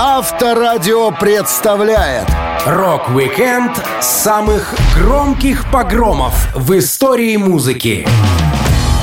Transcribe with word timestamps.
Авторадио 0.00 1.10
представляет 1.10 2.28
Rock-Weekend 2.64 3.72
самых 4.00 4.72
громких 4.96 5.68
погромов 5.72 6.54
в 6.54 6.78
истории 6.78 7.36
музыки. 7.36 8.06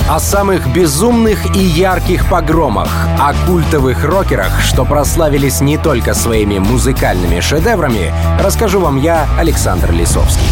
О 0.10 0.20
самых 0.20 0.72
безумных 0.72 1.54
и 1.54 1.60
ярких 1.60 2.30
погромах, 2.30 2.88
о 3.20 3.34
культовых 3.46 4.06
рокерах, 4.06 4.62
что 4.62 4.86
прославились 4.86 5.60
не 5.60 5.78
только 5.78 6.14
своими 6.14 6.60
музыкальными 6.60 7.42
шедеврами, 7.42 8.14
расскажу 8.40 8.80
вам 8.80 8.96
я, 8.96 9.28
Александр 9.38 9.92
Лисовский. 9.92 10.48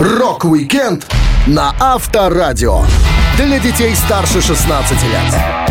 Rock-Weekend 0.00 1.06
на 1.46 1.74
Авторадио. 1.78 2.80
Для 3.36 3.58
детей 3.58 3.94
старше 3.94 4.40
16 4.40 5.02
лет. 5.02 5.65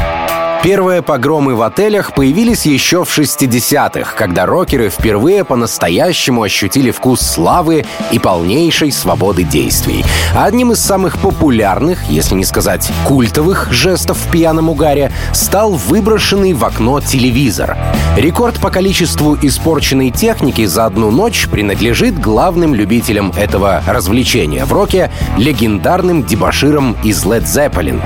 Первые 0.66 1.04
погромы 1.04 1.54
в 1.54 1.62
отелях 1.62 2.16
появились 2.16 2.66
еще 2.66 3.06
в 3.06 3.20
60-х, 3.20 4.16
когда 4.18 4.48
рокеры 4.48 4.90
впервые 4.90 5.44
по-настоящему 5.44 6.42
ощутили 6.42 6.90
вкус 6.90 7.22
славы 7.22 7.86
и 8.12 8.18
полнейшей 8.18 8.92
свободы 8.92 9.44
действий. 9.44 10.04
Одним 10.36 10.72
из 10.72 10.80
самых 10.80 11.20
популярных, 11.20 12.06
если 12.10 12.34
не 12.34 12.44
сказать 12.44 12.92
культовых 13.06 13.72
жестов 13.72 14.18
в 14.18 14.32
пьяном 14.32 14.70
угаре, 14.70 15.12
стал 15.34 15.74
выброшенный 15.74 16.54
в 16.54 16.66
окно 16.66 17.00
телевизор. 17.00 17.78
Рекорд 18.18 18.60
по 18.60 18.72
количеству 18.72 19.38
испорченной 19.40 20.10
техники 20.10 20.66
за 20.66 20.88
одну 20.88 21.12
ночь 21.12 21.48
принадлежит 21.48 22.20
главным 22.20 22.74
любителям 22.74 23.32
этого 23.38 23.84
развлечения 23.86 24.66
в 24.66 24.74
роке— 24.74 25.12
легендарным 25.38 26.24
дебаширам 26.24 26.98
из 27.04 27.24
Led 27.24 27.44
Zeppelin. 27.44 28.02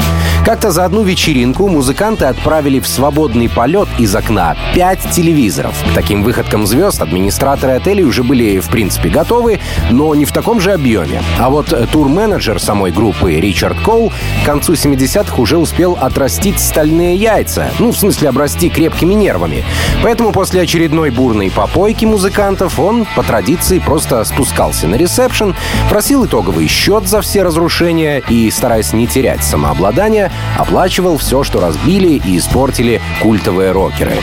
Как-то 0.45 0.71
за 0.71 0.85
одну 0.85 1.03
вечеринку 1.03 1.67
музыканты 1.67 2.25
отправили 2.25 2.79
в 2.79 2.87
свободный 2.87 3.49
полет 3.49 3.87
из 3.99 4.15
окна 4.15 4.55
пять 4.73 5.01
телевизоров. 5.11 5.75
К 5.91 5.93
таким 5.93 6.23
выходкам 6.23 6.65
звезд 6.65 7.01
администраторы 7.01 7.73
отелей 7.73 8.03
уже 8.03 8.23
были, 8.23 8.59
в 8.59 8.69
принципе, 8.69 9.09
готовы, 9.09 9.59
но 9.91 10.15
не 10.15 10.25
в 10.25 10.31
таком 10.31 10.59
же 10.59 10.71
объеме. 10.71 11.21
А 11.37 11.49
вот 11.49 11.73
тур-менеджер 11.91 12.59
самой 12.59 12.91
группы 12.91 13.33
Ричард 13.33 13.79
Коул 13.81 14.11
к 14.41 14.45
концу 14.45 14.73
70-х 14.73 15.39
уже 15.39 15.57
успел 15.57 15.97
отрастить 15.99 16.59
стальные 16.59 17.15
яйца. 17.15 17.69
Ну, 17.77 17.91
в 17.91 17.97
смысле, 17.97 18.29
обрасти 18.29 18.69
крепкими 18.69 19.13
нервами. 19.13 19.63
Поэтому 20.01 20.31
после 20.31 20.61
очередной 20.61 21.11
бурной 21.11 21.51
попойки 21.51 22.05
музыкантов 22.05 22.79
он, 22.79 23.05
по 23.15 23.21
традиции, 23.23 23.77
просто 23.79 24.23
спускался 24.23 24.87
на 24.87 24.95
ресепшн, 24.95 25.53
просил 25.89 26.25
итоговый 26.25 26.67
счет 26.67 27.07
за 27.07 27.21
все 27.21 27.43
разрушения 27.43 28.23
и, 28.29 28.49
стараясь 28.49 28.93
не 28.93 29.05
терять 29.05 29.43
самообладание, 29.43 30.28
оплачивал 30.57 31.17
все, 31.17 31.43
что 31.43 31.59
разбили 31.59 32.21
и 32.23 32.37
испортили 32.37 33.01
культовые 33.21 33.71
рокеры. 33.71 34.17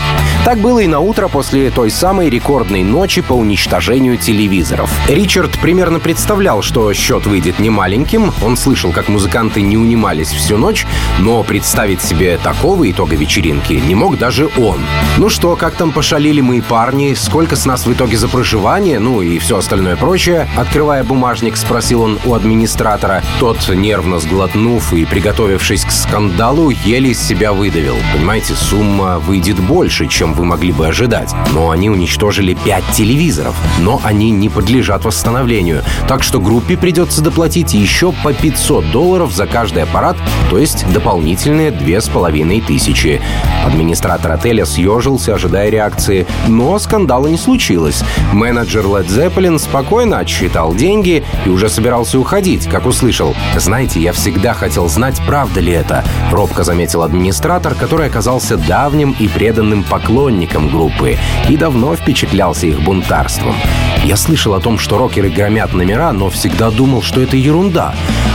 Так 0.45 0.59
было 0.59 0.79
и 0.79 0.87
на 0.87 1.01
утро 1.01 1.29
после 1.29 1.71
той 1.71 1.91
самой 1.91 2.31
рекордной 2.31 2.85
ночи 2.85 3.21
по 3.21 3.33
уничтожению 3.33 4.17
телевизоров. 4.17 4.91
Ричард 5.09 5.59
примерно 5.59 5.99
представлял, 5.99 6.63
что 6.63 6.93
счет 6.93 7.27
выйдет 7.27 7.59
немаленьким. 7.59 8.33
Он 8.45 8.57
слышал, 8.57 8.93
как 8.93 9.09
музыканты 9.09 9.63
не 9.63 9.77
унимались 9.77 10.31
всю 10.31 10.57
ночь, 10.57 10.87
но 11.19 11.43
представить 11.43 12.01
себе 12.01 12.39
такого 12.39 12.89
итога 12.89 13.17
вечеринки 13.17 13.73
не 13.73 13.95
мог 13.95 14.19
даже 14.19 14.49
он. 14.57 14.79
Ну 15.19 15.29
что, 15.29 15.57
как 15.57 15.75
там 15.75 15.91
пошалили 15.91 16.41
мы 16.41 16.63
парни, 16.63 17.15
сколько 17.15 17.57
с 17.57 17.65
нас 17.67 17.87
в 17.87 17.93
итоге 17.93 18.17
за 18.17 18.29
проживание, 18.29 18.99
ну 18.99 19.23
и 19.23 19.39
все 19.39 19.59
остальное 19.59 19.97
прочее, 19.97 20.49
открывая 20.57 21.03
бумажник, 21.03 21.57
спросил 21.57 22.03
он 22.03 22.19
у 22.25 22.35
администратора. 22.35 23.23
Тот, 23.41 23.69
нервно 23.69 24.21
сглотнув 24.21 24.93
и 24.93 25.05
приготовившись 25.05 25.85
к 25.85 25.91
скандалу 25.97 26.71
еле 26.71 27.11
из 27.11 27.21
себя 27.21 27.53
выдавил. 27.53 27.97
Понимаете, 28.13 28.55
сумма 28.55 29.19
выйдет 29.19 29.59
больше, 29.59 30.07
чем 30.07 30.35
вы 30.35 30.45
могли 30.45 30.73
бы 30.73 30.87
ожидать. 30.87 31.35
Но 31.53 31.71
они 31.71 31.91
уничтожили 31.91 32.55
5 32.55 32.85
телевизоров. 32.93 33.57
Но 33.81 34.01
они 34.05 34.31
не 34.31 34.49
подлежат 34.49 35.05
восстановлению. 35.05 35.83
Так 36.07 36.23
что 36.23 36.41
группе 36.41 36.77
придется 36.77 37.23
доплатить 37.23 37.75
еще 37.75 38.13
по 38.13 38.33
500 38.33 38.91
долларов 38.91 39.33
за 39.33 39.47
каждый 39.47 39.85
аппарат, 39.85 40.17
то 40.51 40.59
есть 40.59 40.87
дополнительные 40.93 41.71
две 41.71 42.01
с 42.01 42.09
половиной 42.09 42.61
тысячи. 42.61 43.21
Администратор 43.65 44.33
отеля 44.33 44.67
съежился, 44.67 45.35
ожидая 45.35 45.71
реакции, 45.71 46.27
но 46.47 46.79
скандала 46.79 47.27
не 47.27 47.39
случилось. 47.39 48.03
Менеджер 48.33 48.85
Led 48.85 49.09
Zeppelin 49.09 49.59
спокойно 49.59 50.19
отсчитал 50.19 50.75
деньги 50.75 51.25
и 51.45 51.49
уже 51.49 51.69
собирался 51.69 52.19
уходить, 52.19 52.69
как 52.69 52.87
услышал. 52.87 53.35
«Знаете, 53.57 54.01
я 54.01 54.13
всегда 54.13 54.53
хотел 54.53 54.89
знать, 54.89 55.21
правда 55.27 55.61
ли 55.61 55.73
это 55.73 55.86
это, 55.87 56.05
робко 56.31 56.65
заметил 56.65 57.03
администратор, 57.03 57.75
который 57.75 58.07
оказался 58.07 58.57
давним 58.57 59.15
и 59.19 59.29
преданным 59.29 59.85
поклонником 59.85 60.69
группы 60.69 61.17
и 61.49 61.57
давно 61.57 61.95
впечатлялся 61.95 62.67
их 62.67 62.81
бунтарством. 62.81 63.55
Я 64.05 64.17
слышал 64.17 64.55
о 64.55 64.61
том, 64.61 64.79
что 64.79 64.99
рокеры 64.99 65.31
громят 65.31 65.73
номера, 65.73 66.13
но 66.13 66.29
всегда 66.29 66.71
думал, 66.71 67.03
что 67.03 67.21
это 67.21 67.37
ерунда. 67.37 67.95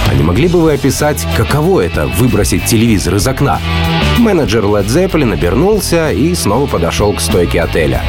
А 0.09 0.13
не 0.13 0.23
могли 0.23 0.47
бы 0.47 0.61
вы 0.61 0.73
описать, 0.73 1.27
каково 1.35 1.81
это— 1.81 2.07
выбросить 2.17 2.65
телевизор 2.65 3.15
из 3.15 3.27
окна? 3.27 3.59
Менеджер 4.17 4.63
Led 4.65 4.87
Zeppelin 4.87 5.33
обернулся 5.33 6.11
и 6.11 6.33
снова 6.35 6.67
подошел 6.67 7.13
к 7.13 7.21
стойке 7.21 7.61
отеля. 7.61 8.01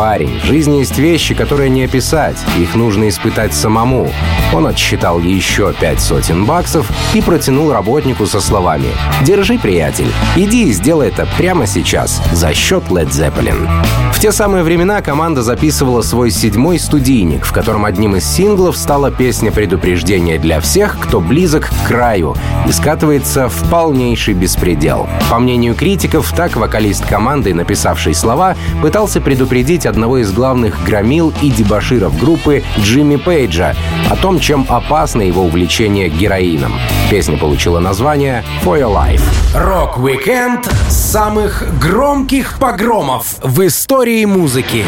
Парень, 0.00 0.40
в 0.40 0.46
жизни 0.46 0.78
есть 0.78 0.96
вещи, 0.96 1.34
которые 1.34 1.68
не 1.68 1.84
описать, 1.84 2.38
их 2.58 2.74
нужно 2.74 3.10
испытать 3.10 3.52
самому. 3.52 4.10
Он 4.54 4.66
отсчитал 4.66 5.20
еще 5.20 5.74
пять 5.78 6.00
сотен 6.00 6.46
баксов 6.46 6.90
и 7.12 7.20
протянул 7.20 7.70
работнику 7.70 8.24
со 8.24 8.40
словами 8.40 8.86
«Держи, 9.26 9.58
приятель, 9.58 10.10
иди 10.36 10.68
и 10.68 10.72
сделай 10.72 11.08
это 11.08 11.28
прямо 11.36 11.66
сейчас, 11.66 12.22
за 12.32 12.54
счет 12.54 12.84
Led 12.84 13.10
Zeppelin». 13.10 13.68
В 14.14 14.18
те 14.18 14.32
самые 14.32 14.64
времена 14.64 15.02
команда 15.02 15.42
записывала 15.42 16.00
свой 16.00 16.30
седьмой 16.30 16.78
студийник, 16.78 17.44
в 17.44 17.52
котором 17.52 17.84
одним 17.84 18.16
из 18.16 18.24
синглов 18.24 18.76
стала 18.76 19.10
песня 19.10 19.52
предупреждения 19.52 20.38
для 20.38 20.60
всех, 20.60 20.98
кто 20.98 21.20
близок 21.20 21.68
к 21.68 21.86
краю 21.86 22.34
и 22.66 22.72
скатывается 22.72 23.48
в 23.48 23.70
полнейший 23.70 24.34
беспредел. 24.34 25.08
По 25.30 25.38
мнению 25.38 25.74
критиков, 25.74 26.32
так 26.32 26.56
вокалист 26.56 27.06
команды, 27.06 27.54
написавший 27.54 28.14
слова, 28.14 28.56
пытался 28.82 29.20
предупредить 29.20 29.86
одного 29.90 30.18
из 30.18 30.32
главных 30.32 30.82
громил 30.84 31.34
и 31.42 31.50
дебаширов 31.50 32.18
группы 32.18 32.62
Джимми 32.78 33.16
Пейджа 33.16 33.74
о 34.08 34.16
том, 34.16 34.40
чем 34.40 34.64
опасно 34.68 35.20
его 35.20 35.42
увлечение 35.42 36.08
героином. 36.08 36.72
Песня 37.10 37.36
получила 37.36 37.80
название 37.80 38.42
«For 38.64 38.80
Your 38.80 38.94
Life». 38.94 39.22
Rock-Weekend 39.54 40.66
самых 40.88 41.78
громких 41.78 42.58
погромов 42.58 43.36
в 43.42 43.66
истории 43.66 44.24
музыки 44.24 44.84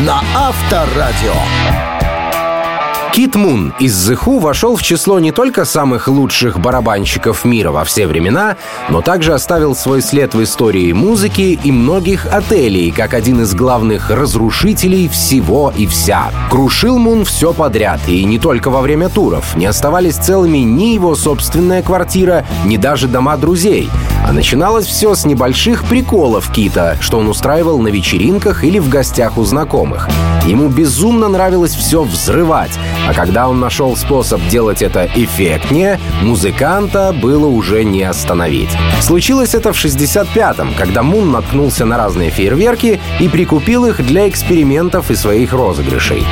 на 0.00 0.22
Авторадио. 0.34 1.89
Кит 3.12 3.34
Мун 3.34 3.74
из 3.80 4.08
The 4.08 4.16
Who 4.24 4.38
вошел 4.38 4.76
в 4.76 4.82
число 4.82 5.18
не 5.18 5.32
только 5.32 5.64
самых 5.64 6.06
лучших 6.06 6.60
барабанщиков 6.60 7.44
мира 7.44 7.72
во 7.72 7.84
все 7.84 8.06
времена, 8.06 8.56
но 8.88 9.02
также 9.02 9.34
оставил 9.34 9.74
свой 9.74 10.00
след 10.00 10.34
в 10.34 10.42
истории 10.42 10.92
музыки 10.92 11.58
и 11.62 11.72
многих 11.72 12.26
отелей, 12.32 12.92
как 12.92 13.14
один 13.14 13.42
из 13.42 13.52
главных 13.52 14.10
разрушителей 14.10 15.08
всего 15.08 15.72
и 15.76 15.86
вся. 15.86 16.30
Крушил 16.50 16.98
Мун 16.98 17.24
все 17.24 17.52
подряд, 17.52 18.00
и 18.06 18.24
не 18.24 18.38
только 18.38 18.70
во 18.70 18.80
время 18.80 19.08
туров. 19.08 19.56
Не 19.56 19.66
оставались 19.66 20.14
целыми 20.14 20.58
ни 20.58 20.94
его 20.94 21.16
собственная 21.16 21.82
квартира, 21.82 22.46
ни 22.64 22.76
даже 22.76 23.08
дома 23.08 23.36
друзей. 23.36 23.90
А 24.24 24.32
начиналось 24.32 24.86
все 24.86 25.16
с 25.16 25.24
небольших 25.24 25.84
приколов 25.84 26.52
Кита, 26.52 26.96
что 27.00 27.18
он 27.18 27.28
устраивал 27.28 27.80
на 27.80 27.88
вечеринках 27.88 28.62
или 28.62 28.78
в 28.78 28.88
гостях 28.88 29.36
у 29.36 29.44
знакомых. 29.44 30.08
Ему 30.46 30.68
безумно 30.68 31.28
нравилось 31.28 31.74
все 31.74 32.02
взрывать, 32.02 32.78
а 33.08 33.14
когда 33.14 33.48
он 33.48 33.60
нашел 33.60 33.96
способ 33.96 34.40
делать 34.48 34.82
это 34.82 35.08
эффектнее, 35.14 35.98
музыканта 36.22 37.12
было 37.12 37.46
уже 37.46 37.84
не 37.84 38.02
остановить. 38.02 38.70
Случилось 39.00 39.54
это 39.54 39.72
в 39.72 39.76
65-м, 39.76 40.74
когда 40.74 41.02
Мун 41.02 41.30
наткнулся 41.32 41.84
на 41.84 41.96
разные 41.96 42.30
фейерверки 42.30 43.00
и 43.18 43.28
прикупил 43.28 43.86
их 43.86 44.04
для 44.04 44.28
экспериментов 44.28 45.10
и 45.10 45.16
своих 45.16 45.52
розыгрышей. 45.52 46.24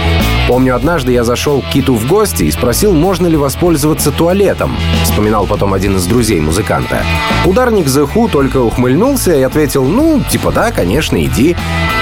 Помню, 0.49 0.75
однажды 0.75 1.13
я 1.13 1.25
зашел 1.25 1.61
к 1.61 1.67
Киту 1.67 1.95
в 1.95 2.07
гости 2.07 2.45
и 2.45 2.51
спросил, 2.51 2.95
можно 2.95 3.27
ли 3.27 3.37
воспользоваться 3.37 4.11
туалетом, 4.11 4.75
вспоминал 5.05 5.47
потом 5.47 5.75
один 5.75 5.97
из 5.97 6.07
друзей 6.07 6.41
музыканта. 6.41 7.03
Ударник 7.45 7.85
The 7.85 8.11
Who 8.11 8.31
только 8.31 8.57
ухмыльнулся 8.63 9.35
и 9.35 9.43
ответил, 9.43 9.85
ну, 9.85 10.23
типа 10.27 10.51
да, 10.51 10.73
конечно, 10.73 11.23
иди. 11.23 11.55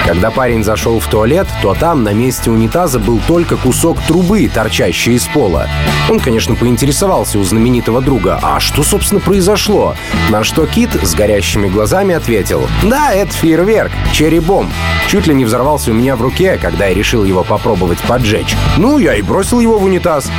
Когда 0.05 0.31
парень 0.31 0.63
зашел 0.63 1.01
в 1.01 1.07
туалет, 1.07 1.45
то 1.61 1.75
там 1.75 2.03
на 2.03 2.13
месте 2.13 2.49
унитаза 2.49 2.99
был 2.99 3.19
только 3.27 3.57
кусок 3.57 3.97
трубы, 4.07 4.47
торчащий 4.47 5.15
из 5.15 5.27
пола. 5.27 5.67
Он, 6.09 6.19
конечно, 6.19 6.55
поинтересовался 6.55 7.37
у 7.37 7.43
знаменитого 7.43 8.01
друга, 8.01 8.39
а 8.41 8.59
что, 8.59 8.83
собственно, 8.83 9.19
произошло? 9.19 9.95
На 10.29 10.43
что 10.43 10.65
Кит 10.65 10.89
с 11.03 11.13
горящими 11.13 11.67
глазами 11.67 12.15
ответил, 12.15 12.67
да, 12.83 13.13
это 13.13 13.33
фейерверк, 13.33 13.91
черри-бомб. 14.13 14.71
Чуть 15.09 15.27
ли 15.27 15.33
не 15.33 15.43
взорвался 15.43 15.91
у 15.91 15.93
меня 15.93 16.15
в 16.15 16.21
руке, 16.21 16.57
когда 16.61 16.87
я 16.87 16.93
решил 16.93 17.25
его 17.25 17.43
попробовать 17.43 17.99
поджечь. 17.99 18.55
Ну, 18.77 18.99
я 18.99 19.15
и 19.15 19.21
бросил 19.21 19.59
его 19.59 19.77
в 19.77 19.83
унитаз. 19.83 20.31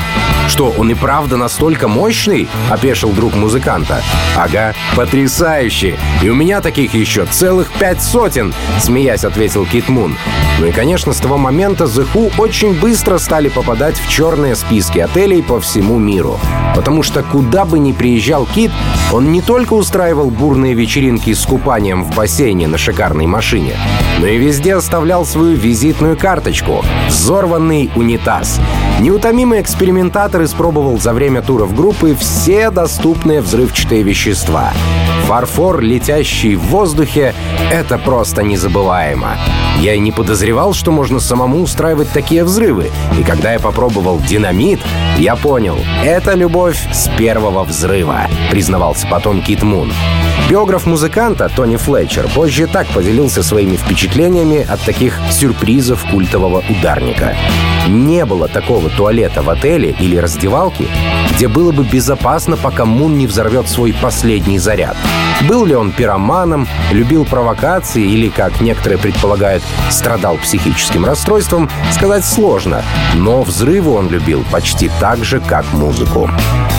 «Что, 0.48 0.72
он 0.78 0.90
и 0.90 0.94
правда 0.94 1.36
настолько 1.36 1.88
мощный?»— 1.88 2.48
опешил 2.70 3.10
друг 3.10 3.34
музыканта. 3.34 4.02
«Ага, 4.34 4.74
потрясающий! 4.96 5.98
И 6.22 6.30
у 6.30 6.34
меня 6.34 6.62
таких 6.62 6.94
еще 6.94 7.26
целых 7.26 7.70
пять 7.72 8.02
сотен!»— 8.02 8.54
смеясь 8.80 9.24
ответил 9.24 9.66
Кит 9.66 9.90
Мун. 9.90 10.16
Ну 10.58 10.66
и, 10.66 10.72
конечно, 10.72 11.12
с 11.12 11.18
того 11.18 11.36
момента 11.36 11.84
The 11.84 12.08
Who 12.14 12.32
очень 12.38 12.72
быстро 12.72 13.18
стали 13.18 13.48
попадать 13.48 14.00
в 14.00 14.08
черные 14.08 14.56
списки 14.56 14.98
отелей 14.98 15.42
по 15.42 15.57
всему 15.60 15.98
миру. 15.98 16.38
Потому 16.74 17.02
что 17.02 17.22
куда 17.22 17.64
бы 17.64 17.78
ни 17.78 17.92
приезжал 17.92 18.46
Кит, 18.46 18.70
он 19.12 19.32
не 19.32 19.40
только 19.40 19.74
устраивал 19.74 20.30
бурные 20.30 20.74
вечеринки 20.74 21.32
с 21.32 21.44
купанием 21.44 22.04
в 22.04 22.14
бассейне 22.14 22.68
на 22.68 22.78
шикарной 22.78 23.26
машине, 23.26 23.76
но 24.20 24.26
и 24.26 24.38
везде 24.38 24.74
оставлял 24.74 25.24
свою 25.24 25.56
визитную 25.56 26.16
карточку— 26.16 26.84
взорванный 27.08 27.90
унитаз. 27.94 28.60
Неутомимый 29.00 29.60
экспериментатор 29.60 30.42
испробовал 30.42 30.98
за 30.98 31.12
время 31.12 31.42
туров 31.42 31.74
группы 31.74 32.16
все 32.18 32.70
доступные 32.70 33.40
взрывчатые 33.40 34.02
вещества. 34.02 34.72
Фарфор, 35.28 35.82
летящий 35.82 36.54
в 36.54 36.62
воздухе— 36.68 37.34
это 37.70 37.98
просто 37.98 38.42
незабываемо. 38.42 39.36
Я 39.78 39.92
и 39.92 39.98
не 39.98 40.10
подозревал, 40.10 40.72
что 40.72 40.90
можно 40.90 41.20
самому 41.20 41.60
устраивать 41.60 42.08
такие 42.08 42.44
взрывы. 42.44 42.90
И 43.18 43.22
когда 43.22 43.52
я 43.52 43.58
попробовал 43.58 44.20
динамит, 44.20 44.80
я 45.18 45.36
понял— 45.36 45.76
это 46.02 46.32
любовь 46.32 46.82
с 46.94 47.10
первого 47.18 47.64
взрыва, 47.64 48.22
признавался 48.50 49.06
потом 49.06 49.42
Кит 49.42 49.62
Мун. 49.62 49.92
Биограф 50.48 50.86
музыканта 50.86 51.50
Тони 51.54 51.76
Флетчер 51.76 52.26
позже 52.28 52.66
так 52.66 52.86
поделился 52.86 53.42
своими 53.42 53.76
впечатлениями 53.76 54.66
от 54.66 54.80
таких 54.80 55.20
сюрпризов 55.30 56.06
культового 56.10 56.64
ударника. 56.70 57.36
Не 57.86 58.24
было 58.24 58.48
такого 58.48 58.88
туалета 58.88 59.42
в 59.42 59.50
отеле 59.50 59.94
или 60.00 60.16
раздевалки, 60.16 60.88
где 61.34 61.48
было 61.48 61.70
бы 61.70 61.84
безопасно, 61.84 62.56
пока 62.56 62.86
Мун 62.86 63.18
не 63.18 63.26
взорвет 63.26 63.68
свой 63.68 63.92
последний 63.92 64.58
заряд. 64.58 64.96
Был 65.48 65.64
ли 65.64 65.74
он 65.74 65.92
пироманом, 65.92 66.66
любил 66.92 67.24
провокации 67.24 68.02
или, 68.02 68.28
как 68.28 68.60
некоторые 68.60 68.98
предполагают, 68.98 69.62
страдал 69.90 70.36
психическим 70.36 71.04
расстройством, 71.04 71.70
сказать 71.92 72.24
сложно, 72.24 72.82
но 73.14 73.42
взрывы 73.42 73.92
он 73.92 74.08
любил 74.08 74.44
почти 74.50 74.90
так 75.00 75.24
же, 75.24 75.40
как 75.40 75.64
музыку. 75.72 76.28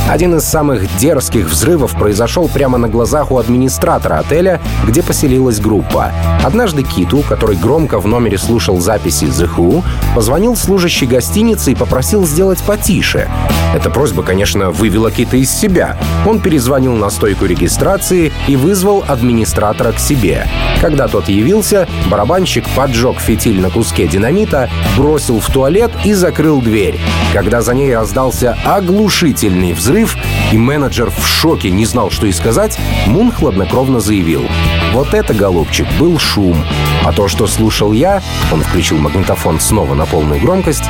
Один 0.10 0.36
из 0.36 0.44
самых 0.44 0.84
дерзких 0.98 1.46
взрывов 1.46 1.96
произошел 1.96 2.48
прямо 2.48 2.78
на 2.78 2.90
глазах 2.90 3.32
у 3.32 3.38
администратора 3.38 4.18
отеля, 4.18 4.60
где 4.86 5.04
поселилась 5.04 5.60
группа. 5.60 6.12
Однажды 6.44 6.84
Киту, 6.84 7.22
который 7.22 7.56
громко 7.56 8.00
в 8.00 8.08
номере 8.08 8.40
слушал 8.40 8.80
записи 8.80 9.26
The 9.26 9.50
Who, 9.56 9.84
позвонил 10.16 10.56
служащий 10.56 11.06
гостиницы 11.06 11.72
и 11.72 11.76
попросил 11.76 12.26
сделать 12.26 12.62
потише. 12.64 13.30
Эта 13.74 13.92
просьба, 13.92 14.24
конечно, 14.24 14.72
вывела 14.72 15.12
Кита 15.12 15.38
из 15.38 15.52
себя. 15.52 15.98
Он 16.26 16.40
перезвонил 16.40 16.96
на 16.96 17.10
стойку 17.10 17.46
регистрации 17.46 18.32
и 18.48 18.56
вызвал 18.56 19.04
администратора 19.08 19.92
к 19.92 20.00
себе. 20.00 20.48
Когда 20.82 21.08
тот 21.08 21.30
явился, 21.30 21.88
барабанщик 22.10 22.68
поджег 22.76 23.20
фитиль 23.20 23.62
на 23.62 23.70
куске 23.70 24.08
динамита, 24.08 24.70
бросил 24.98 25.40
в 25.40 25.48
туалет 25.52 25.92
и 26.04 26.14
закрыл 26.14 26.62
дверь. 26.62 27.00
Когда 27.32 27.62
за 27.62 27.76
ней 27.76 27.96
раздался 27.96 28.58
оглушительный 28.66 29.74
взрыв, 29.74 30.18
и 30.52 30.58
менеджер 30.58 31.12
в 31.12 31.28
шоке 31.28 31.70
не 31.70 31.86
знал, 31.86 32.10
что 32.10 32.26
и 32.26 32.32
сказать, 32.32 32.78
Мун 33.06 33.32
хладнокровно 33.32 34.00
заявил. 34.00 34.48
«Вот 34.94 35.14
это, 35.14 35.34
голубчик, 35.34 35.86
был 36.00 36.18
шум. 36.18 36.64
А 37.04 37.12
то, 37.12 37.28
что 37.28 37.46
слушал 37.46 37.94
я, 37.94 38.22
он 38.52 38.62
включил 38.62 38.98
магнитофон 38.98 39.60
снова 39.60 39.94
на 39.94 40.06
полную 40.06 40.42
громкость, 40.42 40.84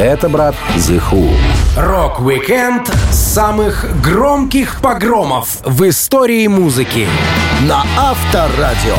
это, 0.00 0.28
брат, 0.28 0.54
Who. 0.76 1.30
Rock-Weekend 1.76 2.88
самых 3.10 3.86
громких 4.02 4.80
погромов 4.80 5.58
в 5.64 5.88
истории 5.88 6.46
музыки. 6.46 7.06
На 7.68 7.84
Авторадио. 7.98 8.96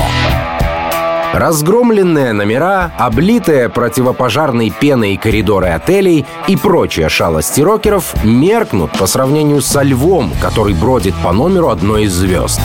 Разгромленные 1.33 2.33
номера, 2.33 2.91
облитые 2.97 3.69
противопожарной 3.69 4.69
пеной 4.69 5.17
коридоры 5.17 5.69
отелей 5.69 6.25
и 6.47 6.55
прочие 6.55 7.09
шалости 7.09 7.61
рокеров 7.61 8.13
меркнут 8.23 8.91
по 8.91 9.07
сравнению 9.07 9.61
со 9.61 9.81
львом, 9.81 10.31
который 10.41 10.73
бродит 10.73 11.15
по 11.23 11.31
номеру 11.31 11.69
одной 11.69 12.03
из 12.03 12.13
звезд. 12.13 12.59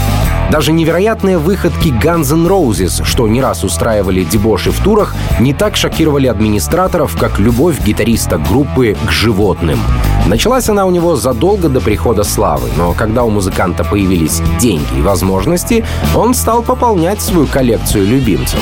Даже 0.50 0.72
невероятные 0.72 1.38
выходки 1.38 1.88
Guns 1.88 2.32
N' 2.32 2.46
Roses, 2.46 3.04
что 3.04 3.26
не 3.26 3.42
раз 3.42 3.64
устраивали 3.64 4.22
дебоши 4.22 4.70
в 4.70 4.78
турах, 4.78 5.14
не 5.40 5.52
так 5.52 5.76
шокировали 5.76 6.28
администраторов, 6.28 7.18
как 7.18 7.40
любовь 7.40 7.80
гитариста 7.84 8.38
группы 8.38 8.96
к 9.06 9.10
животным. 9.10 9.80
Началась 10.26 10.68
она 10.68 10.86
у 10.86 10.90
него 10.90 11.14
задолго 11.14 11.68
до 11.68 11.80
прихода 11.80 12.24
славы, 12.24 12.68
но 12.76 12.92
когда 12.94 13.22
у 13.22 13.30
музыканта 13.30 13.84
появились 13.84 14.42
деньги 14.58 14.98
и 14.98 15.02
возможности, 15.02 15.84
он 16.16 16.34
стал 16.34 16.62
пополнять 16.62 17.20
свою 17.20 17.46
коллекцию 17.46 18.08
любимцев. 18.08 18.58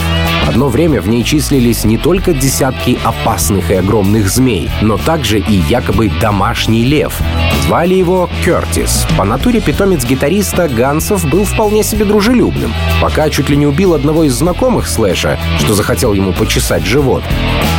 Одно 0.47 0.69
время 0.69 1.01
в 1.01 1.09
ней 1.09 1.25
числились 1.25 1.85
не 1.85 1.97
только 1.97 2.35
десятки 2.35 2.99
опасных 3.03 3.71
и 3.71 3.75
огромных 3.75 4.29
змей, 4.29 4.71
но 4.83 4.99
также 4.99 5.39
и 5.39 5.55
якобы 5.55 6.11
домашний 6.21 6.85
лев. 6.85 7.19
Звали 7.63 7.95
его 7.95 8.29
Кертис. 8.45 9.07
По 9.17 9.25
натуре 9.25 9.63
питомец 9.63 10.05
гитариста 10.05 10.69
Гансов 10.69 11.25
был 11.31 11.45
вполне 11.45 11.83
себе 11.83 12.05
дружелюбным, 12.05 12.75
пока 13.01 13.31
чуть 13.31 13.49
ли 13.49 13.57
не 13.57 13.67
убил 13.67 13.95
одного 13.95 14.25
из 14.25 14.35
знакомых 14.35 14.87
Слэша, 14.87 15.39
что 15.61 15.73
захотел 15.73 16.13
ему 16.13 16.35
почесать 16.35 16.85
живот. 16.85 17.23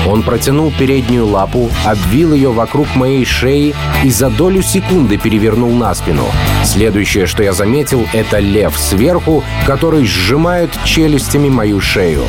Он 0.08 0.24
протянул 0.24 0.74
переднюю 0.78 1.28
лапу, 1.28 1.70
обвил 1.86 2.34
ее 2.34 2.52
вокруг 2.52 2.96
моей 2.96 3.26
шеи 3.26 3.75
и 4.04 4.10
за 4.10 4.30
долю 4.30 4.62
секунды 4.62 5.18
перевернул 5.18 5.72
на 5.72 5.94
спину. 5.96 6.26
Следующее, 6.64 7.26
что 7.26 7.44
я 7.44 7.54
заметил, 7.54 8.08
это 8.14 8.40
лев 8.40 8.78
сверху, 8.78 9.44
который 9.66 10.06
сжимает 10.06 10.72
челюстями 10.84 11.50
мою 11.50 11.82
шею. 11.82 12.24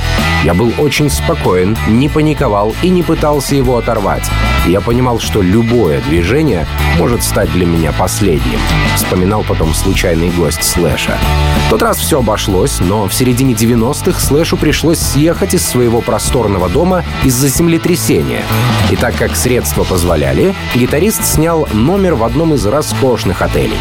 Я 0.44 0.54
был 0.54 0.72
очень 0.78 1.10
спокоен, 1.10 1.76
не 1.88 2.08
паниковал 2.08 2.74
и 2.82 2.88
не 2.88 3.02
пытался 3.02 3.54
его 3.54 3.76
оторвать. 3.78 4.30
Я 4.66 4.80
понимал, 4.80 5.20
что 5.20 5.42
любое 5.42 6.00
движение 6.02 6.66
может 6.98 7.22
стать 7.22 7.52
для 7.52 7.66
меня 7.66 7.92
последним. 7.92 8.58
Вспоминал 8.96 9.44
потом 9.46 9.74
случайный 9.74 10.30
гость 10.30 10.62
Слэша. 10.62 11.18
В 11.66 11.70
тот 11.70 11.82
раз 11.82 11.98
все 11.98 12.20
обошлось, 12.20 12.78
но 12.80 13.08
в 13.08 13.14
середине 13.14 13.54
90-х 13.54 14.20
Слэшу 14.20 14.56
пришлось 14.56 14.98
съехать 14.98 15.54
из 15.54 15.66
своего 15.66 16.00
просторного 16.00 16.68
дома 16.68 17.04
из-за 17.24 17.48
землетрясения. 17.48 18.42
И 18.90 18.96
так 18.96 19.16
как 19.16 19.36
средства 19.36 19.84
позволяли, 19.84 20.54
гитарист 20.74 21.24
снял 21.36 21.68
номер 21.74 22.14
в 22.14 22.24
одном 22.24 22.54
из 22.54 22.64
роскошных 22.64 23.42
отелей. 23.42 23.76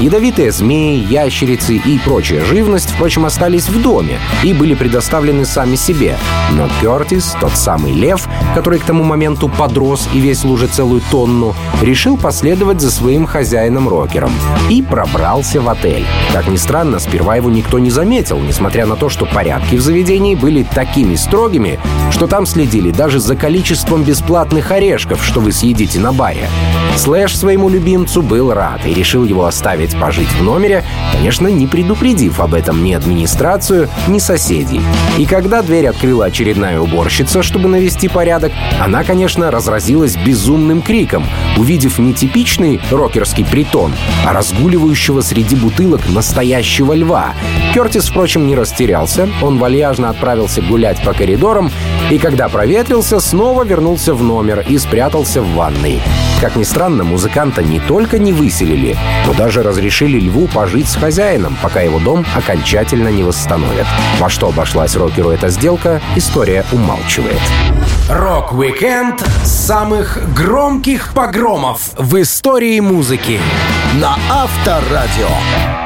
Ядовитые 0.00 0.50
змеи, 0.50 0.98
ящерицы 0.98 1.76
и 1.76 1.98
прочая 2.00 2.44
живность, 2.44 2.90
впрочем, 2.90 3.24
остались 3.24 3.68
в 3.68 3.80
доме 3.80 4.18
и 4.42 4.52
были 4.52 4.74
предоставлены 4.74 5.46
сами 5.46 5.76
себе. 5.76 6.18
Но 6.52 6.68
Кертис, 6.80 7.34
тот 7.40 7.52
самый 7.52 7.92
лев, 7.92 8.28
который 8.54 8.80
к 8.80 8.84
тому 8.84 9.04
моменту 9.04 9.48
подрос 9.48 10.08
и 10.12 10.20
весил 10.20 10.52
уже 10.52 10.66
целую 10.66 11.00
тонну, 11.10 11.54
решил 11.80 12.18
последовать 12.18 12.80
за 12.80 12.90
своим 12.90 13.24
хозяином-рокером 13.24 14.32
и 14.68 14.82
пробрался 14.82 15.62
в 15.62 15.68
отель. 15.68 16.04
Как 16.32 16.48
ни 16.48 16.56
странно, 16.56 16.98
сперва 16.98 17.36
его 17.36 17.50
никто 17.50 17.78
не 17.78 17.90
заметил, 17.90 18.38
несмотря 18.40 18.84
на 18.84 18.96
то, 18.96 19.08
что 19.08 19.24
порядки 19.24 19.76
в 19.76 19.80
заведении 19.80 20.34
были 20.34 20.62
такими 20.62 21.14
строгими, 21.14 21.78
что 22.10 22.26
там 22.26 22.46
следили 22.46 22.90
даже 22.90 23.20
за 23.20 23.36
количеством 23.36 24.02
бесплатных 24.02 24.70
орешков, 24.70 25.24
что 25.24 25.40
вы 25.40 25.52
съедите 25.52 26.00
на 26.00 26.12
баре. 26.12 26.48
Слэш 26.96 27.36
своему 27.36 27.68
любимцу 27.68 28.22
был 28.22 28.52
рад 28.54 28.86
и 28.86 28.94
решил 28.94 29.24
его 29.24 29.44
оставить 29.44 29.98
пожить 30.00 30.30
в 30.30 30.42
номере, 30.42 30.82
конечно, 31.12 31.48
не 31.48 31.66
предупредив 31.66 32.40
об 32.40 32.54
этом 32.54 32.82
ни 32.82 32.94
администрацию, 32.94 33.88
ни 34.08 34.18
соседей. 34.18 34.80
И 35.18 35.26
когда 35.26 35.62
дверь 35.62 35.88
открыла 35.88 36.26
очередная 36.26 36.80
уборщица, 36.80 37.42
чтобы 37.42 37.68
навести 37.68 38.08
порядок, 38.08 38.52
она, 38.80 39.04
конечно, 39.04 39.50
разразилась 39.50 40.16
безумным 40.16 40.80
криком, 40.80 41.26
увидев 41.58 41.98
не 41.98 42.14
типичный 42.14 42.80
рокерский 42.90 43.44
притон, 43.44 43.92
а 44.24 44.32
разгуливающего 44.32 45.20
среди 45.20 45.54
бутылок 45.54 46.08
настоящего 46.08 46.94
льва. 46.94 47.34
Кертис, 47.74 48.08
впрочем, 48.08 48.46
не 48.46 48.54
растерялся, 48.54 49.28
он 49.42 49.58
вальяжно 49.58 50.08
отправился 50.08 50.62
гулять 50.62 51.02
по 51.02 51.12
коридорам, 51.12 51.70
и 52.10 52.18
когда 52.18 52.48
проветрился, 52.48 53.20
снова 53.20 53.64
вернулся 53.64 54.14
в 54.14 54.22
номер 54.22 54.64
и 54.68 54.78
спрятался 54.78 55.42
в 55.42 55.54
ванной. 55.54 56.00
Как 56.40 56.54
ни 56.54 56.64
странно, 56.64 57.02
музыканта 57.02 57.62
не 57.62 57.80
только 57.80 58.18
не 58.18 58.32
выселили, 58.32 58.96
но 59.26 59.34
даже 59.34 59.62
разрешили 59.62 60.20
льву 60.20 60.48
пожить 60.48 60.88
с 60.88 60.96
хозяином, 60.96 61.56
пока 61.62 61.80
его 61.80 61.98
дом 61.98 62.24
окончательно 62.36 63.08
не 63.08 63.22
восстановят. 63.22 63.86
Во 64.18 64.28
что 64.28 64.48
обошлась 64.48 64.96
рокеру 64.96 65.30
эта 65.30 65.48
сделка, 65.48 66.00
история 66.14 66.64
умалчивает. 66.72 67.40
Rock-Weekend 68.08 69.20
самых 69.44 70.32
громких 70.34 71.12
погромов 71.12 71.90
в 71.96 72.20
истории 72.20 72.78
музыки 72.80 73.40
на 73.94 74.16
Авторадио. 74.30 75.85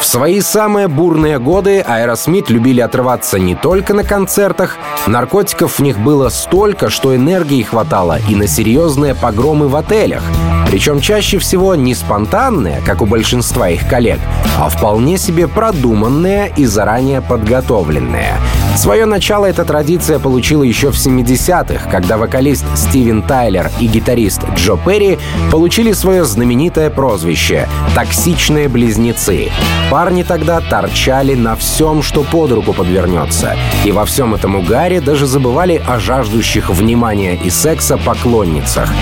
В 0.00 0.04
свои 0.04 0.40
самые 0.40 0.88
бурные 0.88 1.38
годы 1.38 1.80
Аэросмит 1.80 2.50
любили 2.50 2.80
отрываться 2.80 3.38
не 3.38 3.54
только 3.54 3.94
на 3.94 4.04
концертах, 4.04 4.76
наркотиков 5.06 5.78
в 5.78 5.82
них 5.82 5.98
было 5.98 6.28
столько, 6.28 6.88
что 6.88 7.14
энергии 7.14 7.62
хватало 7.62 8.18
и 8.28 8.34
на 8.34 8.46
серьезные 8.46 9.14
погромы 9.14 9.68
в 9.68 9.76
отелях— 9.76 10.22
причем 10.68 11.00
чаще 11.00 11.38
всего 11.38 11.74
не 11.74 11.94
спонтанные, 11.94 12.82
как 12.84 13.00
у 13.00 13.06
большинства 13.06 13.70
их 13.70 13.88
коллег, 13.88 14.20
а 14.58 14.68
вполне 14.68 15.16
себе 15.16 15.48
продуманные 15.48 16.52
и 16.54 16.66
заранее 16.66 17.22
подготовленные. 17.22 18.34
Свое 18.76 19.06
начало 19.06 19.46
эта 19.46 19.64
традиция 19.64 20.18
получила 20.18 20.62
еще 20.62 20.90
в 20.90 20.94
70-х, 20.94 21.90
когда 21.90 22.16
вокалист 22.16 22.64
Стивен 22.76 23.22
Тайлер 23.22 23.70
и 23.80 23.86
гитарист 23.86 24.40
Джо 24.54 24.76
Перри 24.76 25.18
получили 25.50 25.92
свое 25.92 26.24
знаменитое 26.24 26.90
прозвище 26.90 27.68
«Токсичные 27.94 28.68
близнецы». 28.68 29.50
Парни 29.90 30.22
тогда 30.22 30.60
торчали 30.60 31.34
на 31.34 31.56
всем, 31.56 32.02
что 32.02 32.22
под 32.22 32.52
руку 32.52 32.72
подвернется. 32.72 33.56
И 33.84 33.90
во 33.90 34.04
всем 34.04 34.34
этом 34.34 34.56
угаре 34.56 35.00
даже 35.00 35.26
забывали 35.26 35.82
о 35.86 35.98
жаждущих 35.98 36.70
внимания 36.70 37.36
и 37.36 37.50
секса 37.50 37.96
поклонницах. 37.96 38.92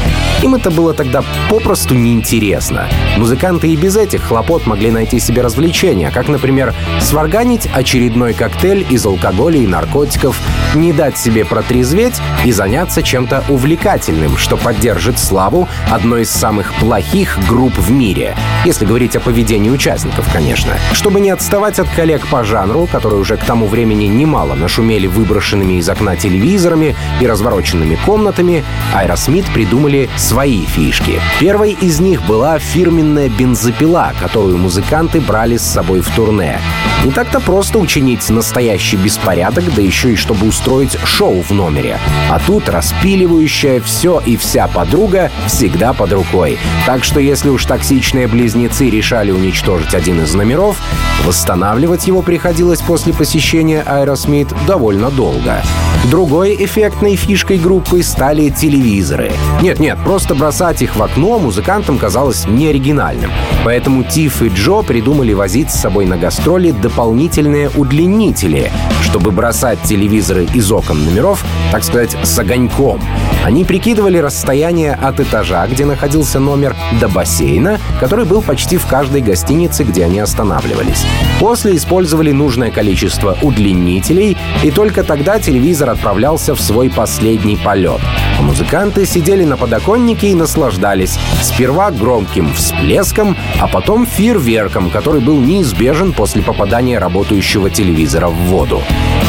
Им 0.42 0.54
это 0.54 0.70
было 0.70 0.94
тогда 0.94 1.25
попросту 1.50 1.94
неинтересно. 1.94 2.87
Музыканты 3.16 3.68
и 3.68 3.76
без 3.76 3.96
этих 3.96 4.23
хлопот 4.23 4.66
могли 4.66 4.90
найти 4.90 5.18
себе 5.18 5.42
развлечения, 5.42 6.11
как, 6.11 6.28
например, 6.28 6.75
сварганить 7.00 7.68
очередной 7.75 8.32
коктейль 8.32 8.87
из 8.88 9.04
алкоголя 9.06 9.55
и 9.58 9.66
наркотиков, 9.66 10.40
не 10.75 10.92
дать 10.92 11.18
себе 11.18 11.44
протрезветь 11.44 12.20
и 12.44 12.52
заняться 12.52 13.02
чем-то 13.02 13.44
увлекательным, 13.48 14.36
что 14.36 14.56
поддержит 14.56 15.18
славу 15.18 15.68
одной 15.90 16.22
из 16.22 16.30
самых 16.30 16.72
плохих 16.75 17.38
групп 17.48 17.76
в 17.78 17.90
мире, 17.90 18.36
если 18.64 18.84
говорить 18.84 19.16
о 19.16 19.20
поведении 19.20 19.70
участников, 19.70 20.28
конечно. 20.32 20.75
Чтобы 20.92 21.20
не 21.20 21.30
отставать 21.30 21.78
от 21.78 21.88
коллег 21.90 22.26
по 22.26 22.44
жанру, 22.44 22.88
которые 22.90 23.20
уже 23.20 23.36
к 23.36 23.44
тому 23.44 23.66
времени 23.66 24.04
немало 24.04 24.54
нашумели 24.54 25.06
выброшенными 25.06 25.75
из 25.75 25.88
окна 25.88 26.16
телевизорами 26.16 26.96
и 27.20 27.26
развороченными 27.26 27.98
комнатами, 28.04 28.64
Аэросмит 28.94 29.46
придумали 29.46 30.08
свои 30.16 30.64
фишки. 30.64 31.20
Первой 31.40 31.72
из 31.72 32.00
них 32.00 32.25
была 32.26 32.58
фирменная 32.58 33.28
бензопила, 33.28 34.12
которую 34.20 34.58
музыканты 34.58 35.20
брали 35.20 35.56
с 35.56 35.62
собой 35.62 36.00
в 36.00 36.10
турне. 36.14 36.60
Не 37.04 37.12
так-то 37.12 37.40
просто 37.40 37.78
учинить 37.78 38.28
настоящий 38.30 38.96
беспорядок, 38.96 39.45
да 39.50 39.82
еще 39.82 40.12
и 40.12 40.16
чтобы 40.16 40.46
устроить 40.46 40.96
шоу 41.04 41.42
в 41.42 41.50
номере. 41.50 41.98
А 42.30 42.38
тут 42.38 42.68
распиливающая 42.68 43.80
все 43.80 44.20
и 44.24 44.36
вся 44.36 44.68
подруга 44.68 45.30
всегда 45.46 45.92
под 45.92 46.12
рукой. 46.12 46.58
Так 46.86 47.04
что 47.04 47.20
если 47.20 47.48
уж 47.48 47.64
токсичные 47.64 48.28
близнецы 48.28 48.90
решали 48.90 49.30
уничтожить 49.30 49.94
один 49.94 50.22
из 50.22 50.34
номеров, 50.34 50.76
восстанавливать 51.24 52.06
его 52.06 52.22
приходилось 52.22 52.80
после 52.80 53.12
посещения 53.12 53.82
Аэросмит 53.82 54.48
довольно 54.66 55.10
долго. 55.10 55.62
Другой 56.10 56.54
эффектной 56.64 57.16
фишкой 57.16 57.58
группы 57.58 58.02
стали 58.02 58.50
телевизоры. 58.50 59.32
Нет-нет, 59.60 59.98
просто 60.04 60.34
бросать 60.36 60.80
их 60.82 60.94
в 60.94 61.02
окно 61.02 61.38
музыкантам 61.38 61.98
казалось 61.98 62.46
неоригинальным. 62.46 63.30
Поэтому 63.64 64.04
Тиф 64.04 64.42
и 64.42 64.48
Джо 64.48 64.82
придумали 64.82 65.32
возить 65.32 65.70
с 65.70 65.80
собой 65.80 66.06
на 66.06 66.16
гастроли 66.16 66.70
дополнительные 66.70 67.70
удлинители, 67.70 68.70
чтобы 69.02 69.32
бросать 69.37 69.81
телевизоры 69.83 70.49
из 70.55 70.73
окон 70.73 71.05
номеров, 71.05 71.45
так 71.71 71.85
сказать, 71.85 72.16
с 72.25 72.37
огоньком. 72.38 73.00
Они 73.45 73.64
прикидывали 73.64 74.19
расстояние 74.19 74.95
от 74.95 75.21
этажа, 75.21 75.66
где 75.69 75.85
находился 75.85 76.40
номер, 76.40 76.75
до 77.00 77.07
бассейна, 77.09 77.78
который 78.00 78.25
был 78.25 78.43
почти 78.43 78.78
в 78.78 78.87
каждой 78.87 79.21
гостинице, 79.21 79.85
где 79.85 80.07
они 80.07 80.19
останавливались. 80.19 81.05
После 81.38 81.76
использовали 81.76 82.33
нужное 82.33 82.71
количество 82.71 83.37
удлинителей, 83.43 84.37
и 84.64 84.71
только 84.71 85.05
тогда 85.05 85.38
телевизор 85.38 85.90
отправлялся 85.90 86.55
в 86.55 86.61
свой 86.61 86.90
последний 86.90 87.57
полет. 87.57 88.00
Музыканты 88.40 89.05
сидели 89.07 89.45
на 89.45 89.57
подоконнике 89.57 90.28
и 90.28 90.35
наслаждались. 90.35 91.19
Сперва 91.43 91.90
громким 91.90 92.52
всплеском, 92.55 93.37
а 93.61 93.69
потом 93.69 94.07
фейерверком, 94.07 94.90
который 94.90 95.21
был 95.21 95.38
неизбежен 95.38 96.12
после 96.12 96.43
попадания 96.43 96.99
работающего 96.99 97.69
телевизора 97.71 98.28
в 98.28 98.37
воду. 98.47 98.83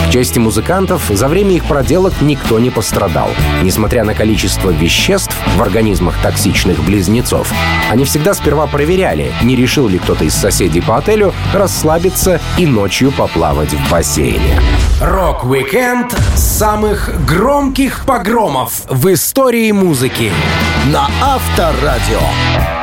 К 0.08 0.10
чести 0.10 0.40
музыкантов, 0.40 1.02
за 1.10 1.28
время 1.28 1.52
их 1.52 1.66
проделок 1.66 2.14
никто 2.22 2.60
не 2.60 2.70
пострадал. 2.70 3.30
Несмотря 3.62 4.06
на 4.06 4.14
количество 4.14 4.70
веществ 4.70 5.36
в 5.58 5.62
организмах 5.62 6.16
токсичных 6.24 6.82
близнецов, 6.82 7.52
они 7.92 8.06
всегда 8.06 8.34
сперва 8.34 8.68
проверяли, 8.68 9.34
не 9.44 9.58
решил 9.58 9.90
ли 9.90 10.00
кто-то 10.00 10.24
из 10.24 10.34
соседей 10.34 10.80
по 10.80 10.98
отелю 10.98 11.34
расслабиться 11.54 12.40
и 12.58 12.66
ночью 12.66 13.12
поплавать 13.12 13.74
в 13.74 13.92
бассейне. 13.92 14.62
Рок-викенд 15.02 16.16
самых 16.36 17.26
громких 17.26 18.06
погромов 18.06 18.84
в 18.90 19.12
истории 19.12 19.74
музыки 19.74 20.32
на 20.86 21.10
Авторадио. 21.22 22.77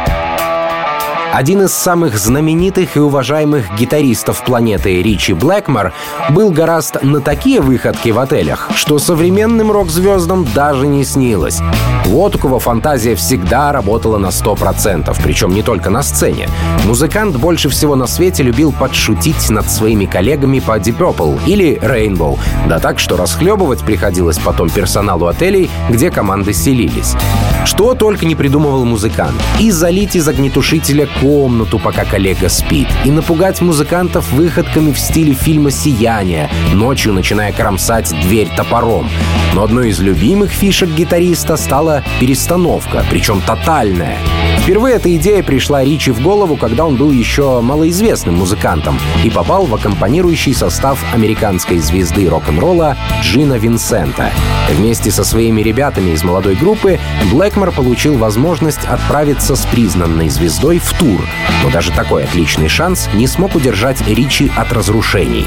Один 1.34 1.62
из 1.62 1.72
самых 1.72 2.16
знаменитых 2.16 2.96
и 2.96 3.00
уважаемых 3.00 3.74
гитаристов 3.76 4.44
планеты 4.44 5.02
Ричи 5.02 5.32
Блэкмор 5.32 5.92
был 6.30 6.52
горазд 6.52 7.04
на 7.04 7.20
такие 7.20 7.60
выходки 7.60 8.10
в 8.10 8.20
отелях, 8.20 8.70
что 8.76 9.00
современным 9.00 9.72
рок-звездам 9.72 10.46
даже 10.54 10.86
не 10.86 11.04
снилось. 11.04 11.58
Вот 12.04 12.36
у 12.36 12.38
кого 12.38 12.60
фантазия 12.60 13.16
всегда 13.16 13.72
работала 13.72 14.16
на 14.16 14.28
100%, 14.28 15.12
причем 15.24 15.52
не 15.52 15.64
только 15.64 15.90
на 15.90 16.04
сцене. 16.04 16.48
Музыкант 16.84 17.34
больше 17.34 17.68
всего 17.68 17.96
на 17.96 18.06
свете 18.06 18.44
любил 18.44 18.70
подшутить 18.70 19.50
над 19.50 19.68
своими 19.68 20.06
коллегами 20.06 20.60
по 20.60 20.78
Deep 20.78 20.98
Purple 20.98 21.40
или 21.46 21.80
Rainbow, 21.82 22.38
да 22.68 22.78
так, 22.78 23.00
что 23.00 23.16
расхлебывать 23.16 23.80
приходилось 23.80 24.38
потом 24.38 24.70
персоналу 24.70 25.26
отелей, 25.26 25.68
где 25.90 26.12
команды 26.12 26.52
селились. 26.52 27.16
Что 27.64 27.94
только 27.94 28.26
не 28.26 28.34
придумывал 28.34 28.84
музыкант. 28.84 29.40
И 29.58 29.70
залить 29.70 30.16
из 30.16 30.28
огнетушителя 30.28 31.08
комнату, 31.20 31.78
пока 31.78 32.04
коллега 32.04 32.48
спит, 32.48 32.88
и 33.04 33.10
напугать 33.10 33.60
музыкантов 33.60 34.30
выходками 34.32 34.92
в 34.92 34.98
стиле 34.98 35.32
фильма 35.32 35.70
«Сияние», 35.70 36.50
ночью 36.72 37.12
начиная 37.12 37.52
кромсать 37.52 38.14
дверь 38.22 38.50
топором. 38.54 39.08
Но 39.54 39.62
одной 39.62 39.88
из 39.88 40.00
любимых 40.00 40.50
фишек 40.50 40.90
гитариста 40.90 41.56
стала 41.56 42.04
перестановка, 42.20 43.04
причем 43.10 43.40
тотальная. 43.40 44.18
Впервые 44.64 44.96
эта 44.96 45.14
идея 45.16 45.42
пришла 45.42 45.84
Ричи 45.84 46.10
в 46.10 46.22
голову, 46.22 46.56
когда 46.56 46.86
он 46.86 46.96
был 46.96 47.10
еще 47.10 47.60
малоизвестным 47.60 48.36
музыкантом 48.36 48.98
и 49.22 49.28
попал 49.28 49.66
в 49.66 49.74
аккомпанирующий 49.74 50.54
состав 50.54 50.98
американской 51.12 51.80
звезды 51.80 52.26
рок-н-ролла 52.30 52.96
Джина 53.20 53.58
Винсента. 53.58 54.30
Вместе 54.70 55.10
со 55.10 55.22
своими 55.22 55.60
ребятами 55.60 56.12
из 56.12 56.24
молодой 56.24 56.54
группы 56.54 56.98
Блэкмор 57.30 57.72
получил 57.72 58.16
возможность 58.16 58.86
отправиться 58.86 59.54
с 59.54 59.66
признанной 59.66 60.30
звездой 60.30 60.78
в 60.78 60.90
тур, 60.94 61.20
но 61.62 61.68
даже 61.68 61.92
такой 61.92 62.24
отличный 62.24 62.68
шанс 62.68 63.10
не 63.12 63.26
смог 63.26 63.54
удержать 63.54 64.00
Ричи 64.08 64.50
от 64.56 64.72
разрушений. 64.72 65.44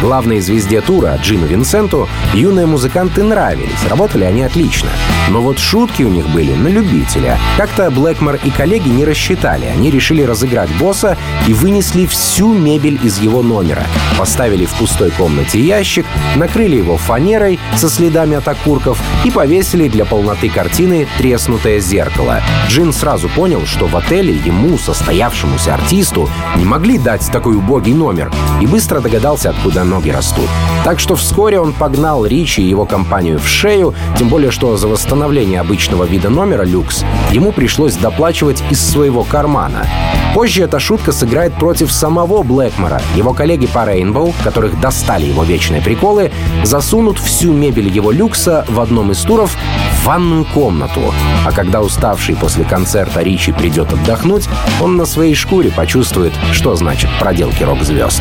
Главной 0.00 0.40
звезде 0.40 0.80
тура, 0.80 1.18
Джину 1.22 1.46
Винсенту, 1.46 2.08
юные 2.32 2.64
музыканты 2.64 3.22
нравились, 3.22 3.84
работали 3.90 4.24
они 4.24 4.42
отлично. 4.42 4.88
Но 5.28 5.42
вот 5.42 5.58
шутки 5.58 6.02
у 6.02 6.08
них 6.08 6.28
были 6.30 6.54
на 6.54 6.68
любителя. 6.68 7.38
Как-то 7.58 7.90
Блэкмор 7.90 8.38
и 8.42 8.53
коллеги 8.56 8.88
не 8.88 9.04
рассчитали. 9.04 9.66
Они 9.66 9.90
решили 9.90 10.22
разыграть 10.22 10.70
босса 10.78 11.16
и 11.46 11.52
вынесли 11.52 12.06
всю 12.06 12.52
мебель 12.52 12.98
из 13.02 13.18
его 13.18 13.42
номера. 13.42 13.84
Поставили 14.18 14.64
в 14.64 14.74
пустой 14.74 15.10
комнате 15.10 15.60
ящик, 15.60 16.06
накрыли 16.36 16.76
его 16.76 16.96
фанерой 16.96 17.58
со 17.76 17.88
следами 17.88 18.36
от 18.36 18.48
окурков 18.48 18.98
и 19.24 19.30
повесили 19.30 19.88
для 19.88 20.04
полноты 20.04 20.48
картины 20.48 21.06
треснутое 21.18 21.80
зеркало. 21.80 22.40
Джин 22.68 22.92
сразу 22.92 23.28
понял, 23.28 23.66
что 23.66 23.86
в 23.86 23.96
отеле 23.96 24.34
ему, 24.34 24.78
состоявшемуся 24.78 25.74
артисту, 25.74 26.28
не 26.56 26.64
могли 26.64 26.98
дать 26.98 27.28
такой 27.30 27.56
убогий 27.56 27.92
номер, 27.92 28.32
и 28.60 28.66
быстро 28.66 29.00
догадался, 29.00 29.50
откуда 29.50 29.84
ноги 29.84 30.10
растут. 30.10 30.48
Так 30.84 31.00
что 31.00 31.16
вскоре 31.16 31.58
он 31.60 31.72
погнал 31.72 32.24
Ричи 32.24 32.62
и 32.62 32.68
его 32.68 32.86
компанию 32.86 33.38
в 33.38 33.48
шею, 33.48 33.94
тем 34.18 34.28
более 34.28 34.50
что 34.50 34.76
за 34.76 34.88
восстановление 34.88 35.60
обычного 35.60 36.04
вида 36.04 36.30
номера 36.30 36.64
люкс 36.64 37.04
ему 37.30 37.52
пришлось 37.52 37.96
доплачивать 37.96 38.43
из 38.50 38.80
своего 38.80 39.24
кармана. 39.24 39.86
Позже 40.34 40.64
эта 40.64 40.80
шутка 40.80 41.12
сыграет 41.12 41.54
против 41.54 41.92
самого 41.92 42.42
Блэкмора. 42.42 43.00
Его 43.14 43.32
коллеги 43.32 43.66
по 43.68 43.78
Rainbow, 43.78 44.34
которых 44.42 44.80
достали 44.80 45.26
его 45.26 45.44
вечные 45.44 45.80
приколы, 45.80 46.32
засунут 46.64 47.20
всю 47.20 47.52
мебель 47.52 47.88
его 47.88 48.10
люкса 48.10 48.64
в 48.68 48.80
одном 48.80 49.12
из 49.12 49.20
туров 49.20 49.56
в 49.92 50.06
ванную 50.06 50.44
комнату. 50.44 51.14
А 51.46 51.52
когда 51.52 51.82
уставший 51.82 52.34
после 52.34 52.64
концерта 52.64 53.22
Ричи 53.22 53.52
придет 53.52 53.92
отдохнуть, 53.92 54.48
он 54.82 54.96
на 54.96 55.06
своей 55.06 55.36
шкуре 55.36 55.70
почувствует, 55.70 56.32
что 56.52 56.74
значит 56.74 57.10
проделки 57.20 57.62
рок-звезд. 57.62 58.20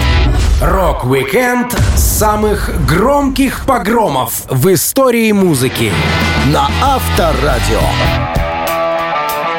Рок-викенд 0.61 1.75
самых 1.95 2.85
громких 2.85 3.65
погромов 3.65 4.43
в 4.51 4.71
истории 4.71 5.31
музыки 5.31 5.91
на 6.45 6.69
Авторадио. 6.81 8.42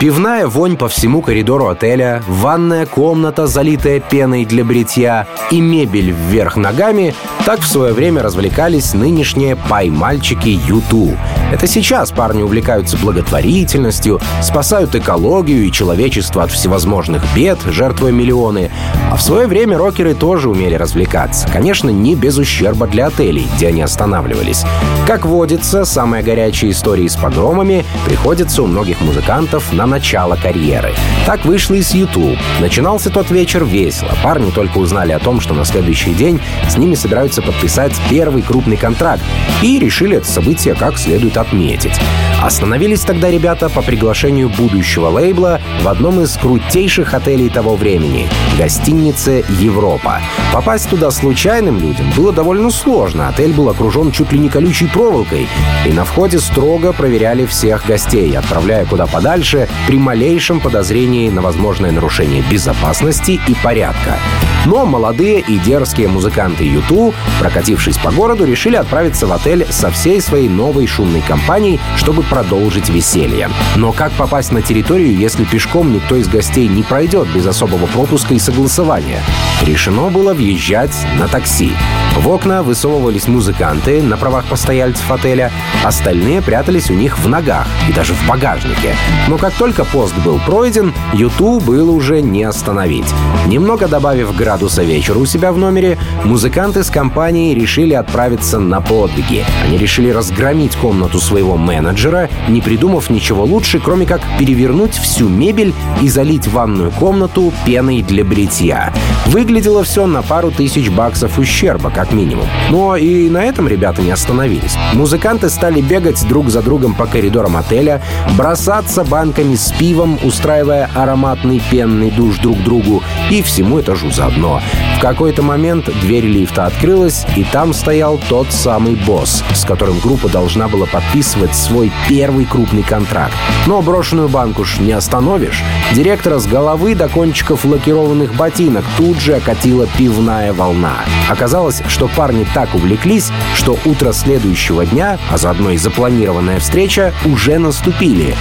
Пивная 0.00 0.46
вонь 0.46 0.76
по 0.76 0.88
всему 0.88 1.22
коридору 1.22 1.68
отеля, 1.68 2.22
ванная 2.26 2.84
комната, 2.86 3.46
залитая 3.46 4.00
пеной 4.00 4.44
для 4.44 4.64
бритья 4.64 5.26
и 5.50 5.60
мебель 5.60 6.10
вверх 6.10 6.56
ногами— 6.56 7.14
так 7.44 7.60
в 7.60 7.66
свое 7.66 7.92
время 7.92 8.22
развлекались 8.22 8.94
нынешние 8.94 9.54
пай-мальчики 9.54 10.48
U2. 10.48 11.14
Это 11.54 11.68
сейчас 11.68 12.10
парни 12.10 12.42
увлекаются 12.42 12.96
благотворительностью, 12.96 14.20
спасают 14.42 14.96
экологию 14.96 15.64
и 15.64 15.70
человечество 15.70 16.42
от 16.42 16.50
всевозможных 16.50 17.22
бед, 17.32 17.60
жертвуя 17.66 18.10
миллионы. 18.10 18.72
А 19.12 19.14
в 19.14 19.22
свое 19.22 19.46
время 19.46 19.78
рокеры 19.78 20.14
тоже 20.14 20.50
умели 20.50 20.74
развлекаться. 20.74 21.46
Конечно, 21.46 21.90
не 21.90 22.16
без 22.16 22.38
ущерба 22.38 22.88
для 22.88 23.06
отелей, 23.06 23.46
где 23.54 23.68
они 23.68 23.82
останавливались. 23.82 24.64
Как 25.06 25.26
водится, 25.26 25.84
самые 25.84 26.24
горячие 26.24 26.72
истории 26.72 27.06
с 27.06 27.14
погромами 27.14 27.84
приходятся 28.04 28.64
у 28.64 28.66
многих 28.66 29.00
музыкантов 29.00 29.72
на 29.72 29.86
начало 29.86 30.34
карьеры. 30.34 30.92
Так 31.24 31.44
вышло 31.44 31.74
и 31.74 31.82
с 31.82 31.94
YouTube. 31.94 32.36
Начинался 32.58 33.10
тот 33.10 33.30
вечер 33.30 33.64
весело. 33.64 34.10
Парни 34.24 34.50
только 34.50 34.78
узнали 34.78 35.12
о 35.12 35.20
том, 35.20 35.40
что 35.40 35.54
на 35.54 35.64
следующий 35.64 36.14
день 36.14 36.40
с 36.68 36.76
ними 36.76 36.96
собираются 36.96 37.42
подписать 37.42 37.92
первый 38.10 38.42
крупный 38.42 38.76
контракт 38.76 39.22
и 39.62 39.78
решили 39.78 40.16
это 40.16 40.26
событие 40.26 40.74
как 40.74 40.98
следует 40.98 41.43
отметить. 41.44 42.00
Остановились 42.42 43.00
тогда 43.00 43.30
ребята 43.30 43.68
по 43.68 43.82
приглашению 43.82 44.48
будущего 44.48 45.08
лейбла 45.08 45.60
в 45.82 45.88
одном 45.88 46.20
из 46.20 46.36
крутейших 46.36 47.14
отелей 47.14 47.48
того 47.48 47.76
времени— 47.76 48.28
гостинице 48.58 49.44
«Европа». 49.60 50.20
Попасть 50.52 50.88
туда 50.90 51.10
случайным 51.10 51.78
людям 51.78 52.10
было 52.16 52.32
довольно 52.32 52.70
сложно. 52.70 53.28
Отель 53.28 53.52
был 53.52 53.68
окружен 53.68 54.12
чуть 54.12 54.32
ли 54.32 54.38
не 54.38 54.48
колючей 54.48 54.86
проволокой, 54.86 55.48
и 55.86 55.92
на 55.92 56.04
входе 56.04 56.38
строго 56.38 56.92
проверяли 56.92 57.46
всех 57.46 57.86
гостей, 57.86 58.36
отправляя 58.36 58.84
куда 58.86 59.06
подальше 59.06 59.68
при 59.86 59.98
малейшем 59.98 60.60
подозрении 60.60 61.30
на 61.30 61.42
возможное 61.42 61.92
нарушение 61.92 62.42
безопасности 62.50 63.40
и 63.46 63.54
порядка. 63.62 64.18
Но 64.66 64.86
молодые 64.86 65.40
и 65.40 65.58
дерзкие 65.58 66.08
музыканты 66.08 66.64
Юту, 66.64 67.12
прокатившись 67.38 67.98
по 67.98 68.10
городу, 68.10 68.46
решили 68.46 68.76
отправиться 68.76 69.26
в 69.26 69.32
отель 69.32 69.66
со 69.70 69.90
всей 69.90 70.20
своей 70.20 70.48
новой 70.48 70.86
шумной 70.86 71.20
компанией, 71.24 71.80
чтобы 71.96 72.22
продолжить 72.22 72.88
веселье. 72.88 73.50
Но 73.76 73.92
как 73.92 74.12
попасть 74.12 74.52
на 74.52 74.62
территорию, 74.62 75.16
если 75.16 75.44
пешком 75.44 75.92
никто 75.92 76.16
из 76.16 76.28
гостей 76.28 76.68
не 76.68 76.82
пройдет 76.82 77.28
без 77.34 77.46
особого 77.46 77.86
пропуска 77.86 78.34
и 78.34 78.38
согласования? 78.38 79.22
Решено 79.62 80.10
было 80.10 80.34
въезжать 80.34 80.94
на 81.18 81.28
такси. 81.28 81.72
В 82.16 82.28
окна 82.28 82.62
высовывались 82.62 83.26
музыканты 83.26 84.02
на 84.02 84.16
правах 84.16 84.44
постояльцев 84.44 85.10
отеля, 85.10 85.50
остальные 85.82 86.42
прятались 86.42 86.90
у 86.90 86.94
них 86.94 87.18
в 87.18 87.28
ногах 87.28 87.66
и 87.88 87.92
даже 87.92 88.14
в 88.14 88.26
багажнике. 88.28 88.94
Но 89.28 89.36
как 89.36 89.52
только 89.54 89.84
пост 89.84 90.14
был 90.24 90.38
пройден, 90.38 90.94
Юту 91.12 91.60
было 91.60 91.90
уже 91.90 92.20
не 92.22 92.44
остановить. 92.44 93.12
Немного 93.46 93.88
добавив 93.88 94.34
градуса 94.36 94.82
вечера 94.82 95.18
у 95.18 95.26
себя 95.26 95.52
в 95.52 95.58
номере, 95.58 95.98
музыканты 96.24 96.84
с 96.84 96.90
компанией 96.90 97.54
решили 97.54 97.94
отправиться 97.94 98.58
на 98.58 98.80
подвиги. 98.80 99.44
Они 99.64 99.76
решили 99.76 100.10
разгромить 100.10 100.76
комнату 100.76 101.13
своего 101.20 101.56
менеджера, 101.56 102.28
не 102.48 102.60
придумав 102.60 103.10
ничего 103.10 103.44
лучше, 103.44 103.80
кроме 103.80 104.06
как 104.06 104.20
перевернуть 104.38 104.94
всю 104.94 105.28
мебель 105.28 105.74
и 106.00 106.08
залить 106.08 106.48
ванную 106.48 106.90
комнату 106.90 107.52
пеной 107.64 108.02
для 108.02 108.24
бритья. 108.24 108.92
Выглядело 109.26 109.84
все 109.84 110.06
на 110.06 110.22
пару 110.22 110.50
тысяч 110.50 110.90
баксов 110.90 111.38
ущерба, 111.38 111.90
как 111.90 112.12
минимум. 112.12 112.46
Но 112.70 112.96
и 112.96 113.28
на 113.28 113.44
этом 113.44 113.68
ребята 113.68 114.02
не 114.02 114.10
остановились. 114.10 114.76
Музыканты 114.92 115.50
стали 115.50 115.80
бегать 115.80 116.26
друг 116.28 116.50
за 116.50 116.62
другом 116.62 116.94
по 116.94 117.06
коридорам 117.06 117.56
отеля, 117.56 118.02
бросаться 118.36 119.04
банками 119.04 119.54
с 119.54 119.72
пивом, 119.72 120.18
устраивая 120.22 120.90
ароматный 120.94 121.60
пенный 121.70 122.10
душ 122.10 122.38
друг 122.38 122.62
другу 122.62 123.02
и 123.30 123.42
всему 123.42 123.80
этажу 123.80 124.10
заодно. 124.10 124.60
Какой-то 125.04 125.42
момент 125.42 125.90
дверь 126.00 126.24
лифта 126.24 126.64
открылась, 126.64 127.26
и 127.36 127.44
там 127.44 127.74
стоял 127.74 128.18
тот 128.30 128.50
самый 128.50 128.94
босс, 128.94 129.44
с 129.52 129.66
которым 129.66 129.98
группа 129.98 130.30
должна 130.30 130.66
была 130.66 130.86
подписывать 130.86 131.54
свой 131.54 131.92
первый 132.08 132.46
крупный 132.46 132.82
контракт. 132.82 133.34
Но 133.66 133.82
брошенную 133.82 134.30
банку 134.30 134.64
ж 134.64 134.78
не 134.78 134.92
остановишь. 134.92 135.62
Директора 135.92 136.38
с 136.38 136.46
головы 136.46 136.94
до 136.94 137.10
кончиков 137.10 137.66
лакированных 137.66 138.34
ботинок 138.34 138.86
тут 138.96 139.20
же 139.20 139.34
окатила 139.34 139.86
пивная 139.98 140.54
волна. 140.54 140.94
Оказалось, 141.28 141.82
что 141.86 142.08
парни 142.08 142.46
так 142.54 142.74
увлеклись, 142.74 143.30
что 143.54 143.76
утро 143.84 144.12
следующего 144.12 144.86
дня, 144.86 145.18
а 145.30 145.36
заодно 145.36 145.72
и 145.72 145.76
запланированная 145.76 146.60
встреча, 146.60 147.12
уже 147.26 147.58
наступили. 147.58 148.34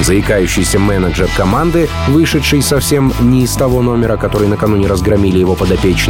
Заикающийся 0.00 0.78
менеджер 0.78 1.28
команды, 1.36 1.88
вышедший 2.06 2.62
совсем 2.62 3.12
не 3.20 3.42
из 3.42 3.52
того 3.54 3.82
номера, 3.82 4.16
который 4.16 4.46
накануне 4.46 4.86
разгромили 4.86 5.38
его 5.38 5.54
подопечные, 5.54 6.07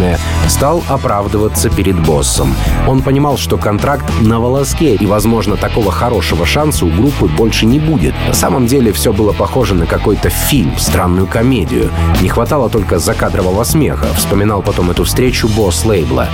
стал 0.49 0.83
оправдываться 0.89 1.71
перед 1.71 1.99
боссом. 1.99 2.55
Он 2.87 3.03
понимал, 3.03 3.37
что 3.37 3.57
контракт 3.57 4.05
на 4.21 4.41
волоске, 4.41 4.95
и, 4.95 5.07
возможно, 5.07 5.57
такого 5.57 5.93
хорошего 5.93 6.47
шанса 6.47 6.87
у 6.87 6.91
группы 6.91 7.27
больше 7.27 7.67
не 7.67 7.79
будет. 7.79 8.15
На 8.27 8.35
самом 8.35 8.67
деле 8.67 8.93
все 8.93 9.13
было 9.13 9.33
похоже 9.33 9.75
на 9.75 9.87
какой-то 9.87 10.31
фильм, 10.31 10.79
странную 10.79 11.27
комедию. 11.27 11.91
Не 12.21 12.29
хватало 12.29 12.69
только 12.71 12.99
закадрового 12.99 13.65
смеха, 13.65 14.07
вспоминал 14.17 14.63
потом 14.63 14.91
эту 14.91 15.05
встречу 15.05 15.49
босс 15.49 15.85
лейбла. 15.85 16.29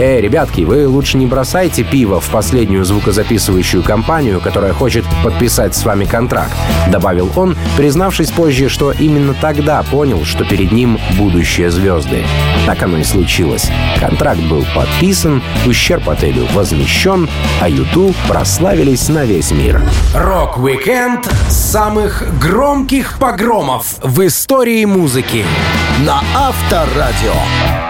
«Эй, 0.00 0.20
ребятки, 0.20 0.62
вы 0.62 0.86
лучше 0.86 1.16
не 1.18 1.26
бросайте 1.26 1.82
пиво 1.82 2.20
в 2.20 2.28
последнюю 2.30 2.84
звукозаписывающую 2.84 3.82
компанию, 3.82 4.40
которая 4.40 4.72
хочет 4.72 5.04
подписать 5.24 5.74
с 5.74 5.84
вами 5.84 6.04
контракт»,— 6.04 6.54
добавил 6.88 7.30
он, 7.36 7.56
признавшись 7.76 8.30
позже, 8.30 8.68
что 8.68 8.92
именно 8.92 9.34
тогда 9.34 9.82
понял, 9.82 10.24
что 10.24 10.44
перед 10.44 10.72
ним 10.72 10.98
будущие 11.16 11.70
звезды. 11.70 12.24
Так 12.66 12.82
оно 12.82 12.97
и 12.98 13.04
случилось. 13.04 13.70
Контракт 13.98 14.40
был 14.42 14.64
подписан, 14.74 15.42
ущерб 15.66 16.08
отелю 16.08 16.46
возмещен, 16.52 17.28
а 17.60 17.68
YouTube 17.68 18.16
прославились 18.26 19.08
на 19.08 19.24
весь 19.24 19.50
мир. 19.50 19.80
Рок-викенд 20.14 21.26
самых 21.48 22.24
громких 22.38 23.18
погромов 23.18 23.96
в 24.02 24.26
истории 24.26 24.84
музыки 24.84 25.44
на 26.04 26.22
Авторадио. 26.34 27.87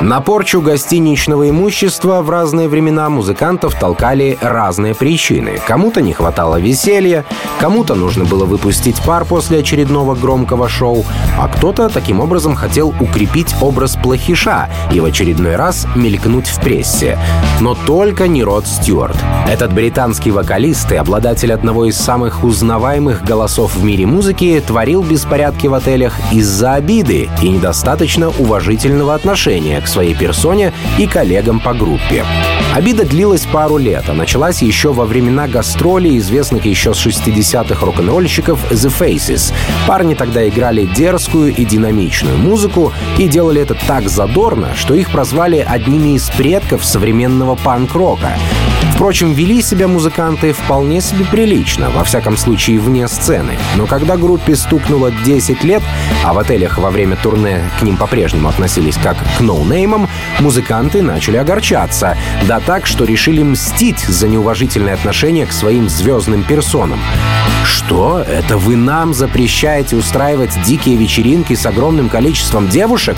На 0.00 0.20
порчу 0.20 0.60
гостиничного 0.60 1.50
имущества 1.50 2.22
в 2.22 2.30
разные 2.30 2.68
времена 2.68 3.08
музыкантов 3.10 3.74
толкали 3.74 4.38
разные 4.40 4.94
причины. 4.94 5.58
Кому-то 5.66 6.00
не 6.00 6.12
хватало 6.12 6.60
веселья, 6.60 7.24
кому-то 7.58 7.96
нужно 7.96 8.24
было 8.24 8.44
выпустить 8.44 9.02
пар 9.02 9.24
после 9.24 9.58
очередного 9.58 10.14
громкого 10.14 10.68
шоу, 10.68 11.04
а 11.36 11.48
кто-то 11.48 11.88
таким 11.88 12.20
образом 12.20 12.54
хотел 12.54 12.94
укрепить 13.00 13.56
образ 13.60 13.96
плохиша 13.96 14.68
и 14.92 15.00
в 15.00 15.04
очередной 15.04 15.56
раз 15.56 15.84
мелькнуть 15.96 16.46
в 16.46 16.60
прессе. 16.60 17.18
Но 17.60 17.74
только 17.74 18.28
не 18.28 18.44
Род 18.44 18.68
Стюарт. 18.68 19.16
Этот 19.48 19.72
британский 19.72 20.30
вокалист 20.30 20.92
и 20.92 20.96
обладатель 20.96 21.52
одного 21.52 21.86
из 21.86 21.96
самых 21.96 22.44
узнаваемых 22.44 23.24
голосов 23.24 23.74
в 23.74 23.82
мире 23.82 24.06
музыки 24.06 24.62
творил 24.64 25.02
беспорядки 25.02 25.66
в 25.66 25.74
отелях 25.74 26.14
из-за 26.30 26.74
обиды 26.74 27.28
и 27.42 27.48
недостаточно 27.48 28.28
уважительного 28.28 29.14
отношения 29.14 29.80
к 29.80 29.87
своей 29.88 30.14
персоне 30.14 30.72
и 30.98 31.06
коллегам 31.06 31.60
по 31.60 31.74
группе. 31.74 32.24
Обида 32.74 33.04
длилась 33.04 33.46
пару 33.46 33.78
лет, 33.78 34.04
а 34.08 34.12
началась 34.12 34.62
еще 34.62 34.92
во 34.92 35.04
времена 35.04 35.48
гастролей, 35.48 36.18
известных 36.18 36.66
еще 36.66 36.94
с 36.94 37.06
60-х 37.06 37.84
рок-н-ролльщиков 37.84 38.70
The 38.70 38.92
Faces. 38.98 39.52
Парни 39.86 40.14
тогда 40.14 40.46
играли 40.48 40.84
дерзкую 40.84 41.54
и 41.54 41.64
динамичную 41.64 42.36
музыку 42.36 42.92
и 43.16 43.26
делали 43.26 43.62
это 43.62 43.74
так 43.86 44.08
задорно, 44.08 44.74
что 44.76 44.94
их 44.94 45.10
прозвали 45.10 45.64
одними 45.66 46.14
из 46.14 46.28
предков 46.30 46.84
современного 46.84 47.56
панк-рока. 47.56 48.36
Впрочем, 48.98 49.32
вели 49.32 49.62
себя 49.62 49.86
музыканты 49.86 50.52
вполне 50.52 51.00
себе 51.00 51.24
прилично, 51.24 51.88
во 51.88 52.02
всяком 52.02 52.36
случае 52.36 52.80
вне 52.80 53.06
сцены. 53.06 53.56
Но 53.76 53.86
когда 53.86 54.16
группе 54.16 54.56
стукнуло 54.56 55.12
10 55.24 55.62
лет, 55.62 55.84
а 56.24 56.32
в 56.32 56.38
отелях 56.40 56.78
во 56.78 56.90
время 56.90 57.14
турне 57.14 57.62
к 57.78 57.82
ним 57.82 57.96
по-прежнему 57.96 58.48
относились 58.48 58.96
как 58.96 59.16
к 59.36 59.40
ноунеймам, 59.40 60.08
музыканты 60.40 61.00
начали 61.00 61.36
огорчаться. 61.36 62.18
Да 62.48 62.58
так, 62.58 62.86
что 62.86 63.04
решили 63.04 63.40
мстить 63.40 64.00
за 64.00 64.26
неуважительное 64.26 64.94
отношение 64.94 65.46
к 65.46 65.52
своим 65.52 65.88
звездным 65.88 66.42
персонам. 66.42 66.98
Что? 67.64 68.18
Это 68.20 68.58
вы 68.58 68.74
нам 68.74 69.14
запрещаете 69.14 69.94
устраивать 69.94 70.60
дикие 70.64 70.96
вечеринки 70.96 71.54
с 71.54 71.64
огромным 71.66 72.08
количеством 72.08 72.68
девушек? 72.68 73.16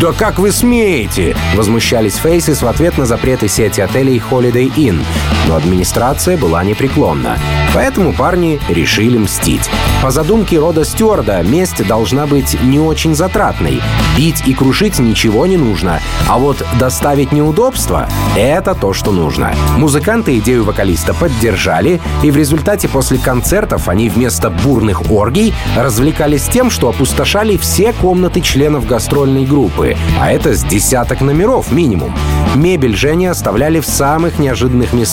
Да 0.00 0.12
как 0.12 0.38
вы 0.38 0.52
смеете? 0.52 1.36
Возмущались 1.54 2.18
Faces 2.18 2.64
в 2.64 2.66
ответ 2.66 2.96
на 2.96 3.04
запреты 3.04 3.46
сети 3.48 3.82
отелей 3.82 4.22
Holiday 4.30 4.72
Inn. 4.74 5.04
Но 5.46 5.56
администрация 5.56 6.36
была 6.36 6.62
непреклонна. 6.64 7.38
Поэтому 7.74 8.12
парни 8.12 8.60
решили 8.68 9.18
мстить. 9.18 9.70
По 10.02 10.10
задумке 10.10 10.58
Рода 10.58 10.84
Стюарда, 10.84 11.42
месть 11.42 11.86
должна 11.86 12.26
быть 12.26 12.60
не 12.62 12.78
очень 12.78 13.14
затратной. 13.14 13.80
Бить 14.16 14.42
и 14.46 14.54
крушить 14.54 14.98
ничего 14.98 15.46
не 15.46 15.56
нужно. 15.56 16.00
А 16.28 16.38
вот 16.38 16.64
доставить 16.78 17.32
неудобства— 17.32 18.08
это 18.36 18.74
то, 18.74 18.92
что 18.92 19.12
нужно. 19.12 19.54
Музыканты 19.76 20.38
идею 20.38 20.64
вокалиста 20.64 21.14
поддержали, 21.14 22.00
и 22.22 22.30
в 22.30 22.36
результате 22.36 22.88
после 22.88 23.18
концертов 23.18 23.88
они 23.88 24.08
вместо 24.08 24.50
бурных 24.50 25.10
оргий 25.10 25.54
развлекались 25.76 26.44
тем, 26.44 26.70
что 26.70 26.88
опустошали 26.88 27.56
все 27.56 27.92
комнаты 27.92 28.40
членов 28.40 28.86
гастрольной 28.86 29.44
группы, 29.44 29.96
а 30.20 30.30
это 30.32 30.54
с 30.54 30.64
десяток 30.64 31.20
номеров 31.20 31.72
минимум. 31.72 32.14
Мебель 32.54 32.96
же 32.96 33.10
они 33.10 33.26
оставляли 33.26 33.80
в 33.80 33.86
самых 33.86 34.38
неожиданных 34.38 34.92
местах. 34.92 35.07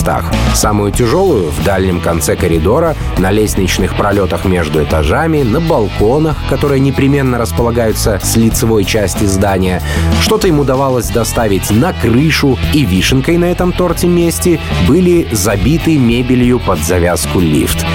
Самую 0.53 0.91
тяжелую— 0.91 1.51
в 1.51 1.63
дальнем 1.63 2.01
конце 2.01 2.35
коридора, 2.35 2.95
на 3.17 3.31
лестничных 3.31 3.95
пролетах 3.95 4.45
между 4.45 4.83
этажами, 4.83 5.43
на 5.43 5.59
балконах, 5.59 6.37
которые 6.49 6.79
непременно 6.79 7.37
располагаются 7.37 8.19
с 8.23 8.35
лицевой 8.35 8.83
части 8.83 9.25
здания. 9.25 9.81
Что-то 10.21 10.47
им 10.47 10.59
удавалось 10.59 11.09
доставить 11.09 11.71
на 11.71 11.93
крышу, 11.93 12.57
и 12.73 12.85
вишенкой 12.85 13.37
на 13.37 13.45
этом 13.45 13.71
торте 13.71 14.07
месте 14.07 14.59
были 14.87 15.27
забиты 15.31 15.97
мебелью 15.97 16.59
под 16.59 16.79
завязку 16.79 17.39
лифт. 17.39 17.85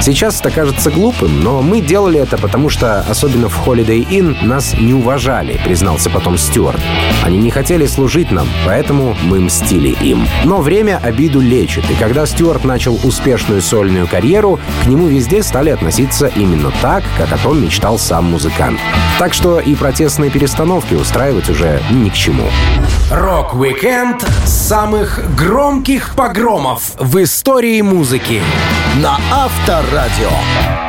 Сейчас 0.00 0.40
это 0.40 0.50
кажется 0.50 0.90
глупым, 0.90 1.42
но 1.42 1.62
мы 1.62 1.80
делали 1.80 2.20
это, 2.20 2.38
потому 2.38 2.68
что, 2.68 3.00
особенно 3.00 3.48
в 3.48 3.66
Holiday 3.66 4.06
Inn, 4.06 4.44
нас 4.44 4.74
не 4.78 4.94
уважали, 4.94 5.60
признался 5.64 6.10
потом 6.10 6.38
Стюарт. 6.38 6.80
Они 7.24 7.38
не 7.38 7.50
хотели 7.50 7.86
служить 7.86 8.30
нам, 8.30 8.46
поэтому 8.64 9.16
мы 9.22 9.40
мстили 9.40 9.96
им. 10.00 10.28
Но 10.44 10.60
время 10.60 11.00
обиду 11.02 11.40
лечит, 11.40 11.90
и 11.90 11.94
когда 11.94 12.26
Стюарт 12.26 12.64
начал 12.64 13.00
успешную 13.02 13.62
сольную 13.62 14.06
карьеру, 14.06 14.60
к 14.84 14.86
нему 14.86 15.06
везде 15.06 15.42
стали 15.42 15.70
относиться 15.70 16.26
именно 16.36 16.72
так, 16.82 17.02
как 17.16 17.32
о 17.32 17.38
том 17.38 17.62
мечтал 17.62 17.98
сам 17.98 18.26
музыкант. 18.26 18.78
Так 19.18 19.34
что 19.34 19.58
и 19.58 19.74
протестные 19.74 20.30
перестановки 20.30 20.94
устраивать 20.94 21.48
уже 21.48 21.80
ни 21.90 22.10
к 22.10 22.14
чему. 22.14 22.46
Рок-викенд 23.10 24.20
самых 24.44 25.20
громких 25.36 26.16
погромов 26.16 26.90
в 26.98 27.22
истории 27.22 27.80
музыки 27.80 28.42
на 28.96 29.16
Авторадио. 29.30 30.85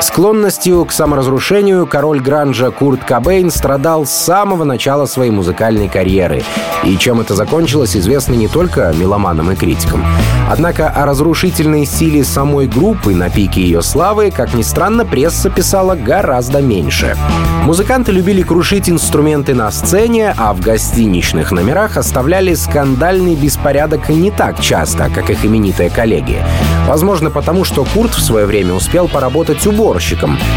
Склонностью 0.00 0.84
к 0.84 0.92
саморазрушению 0.92 1.84
король 1.84 2.20
гранжа 2.20 2.70
Курт 2.70 3.02
Кобейн 3.02 3.50
страдал 3.50 4.06
с 4.06 4.10
самого 4.10 4.62
начала 4.62 5.06
своей 5.06 5.32
музыкальной 5.32 5.88
карьеры. 5.88 6.44
И 6.84 6.96
чем 6.96 7.20
это 7.20 7.34
закончилось, 7.34 7.96
известно 7.96 8.34
не 8.34 8.46
только 8.46 8.92
меломанам 8.96 9.50
и 9.50 9.56
критикам. 9.56 10.04
Однако 10.48 10.88
о 10.88 11.04
разрушительной 11.04 11.84
силе 11.84 12.22
самой 12.22 12.68
группы 12.68 13.12
на 13.12 13.28
пике 13.28 13.60
ее 13.60 13.82
славы, 13.82 14.30
как 14.30 14.54
ни 14.54 14.62
странно, 14.62 15.04
пресса 15.04 15.50
писала 15.50 15.96
гораздо 15.96 16.62
меньше. 16.62 17.16
Музыканты 17.64 18.12
любили 18.12 18.42
крушить 18.42 18.88
инструменты 18.88 19.54
на 19.54 19.70
сцене, 19.72 20.32
а 20.38 20.54
в 20.54 20.60
гостиничных 20.60 21.50
номерах 21.50 21.96
оставляли 21.96 22.54
скандальный 22.54 23.34
беспорядок 23.34 24.08
не 24.08 24.30
так 24.30 24.60
часто, 24.60 25.10
как 25.12 25.28
их 25.28 25.44
именитые 25.44 25.90
коллеги. 25.90 26.38
Возможно, 26.86 27.30
потому 27.30 27.64
что 27.64 27.84
Курт 27.84 28.14
в 28.14 28.22
свое 28.22 28.46
время 28.46 28.72
успел 28.72 29.08
поработать 29.08 29.66
уборщиком 29.66 29.87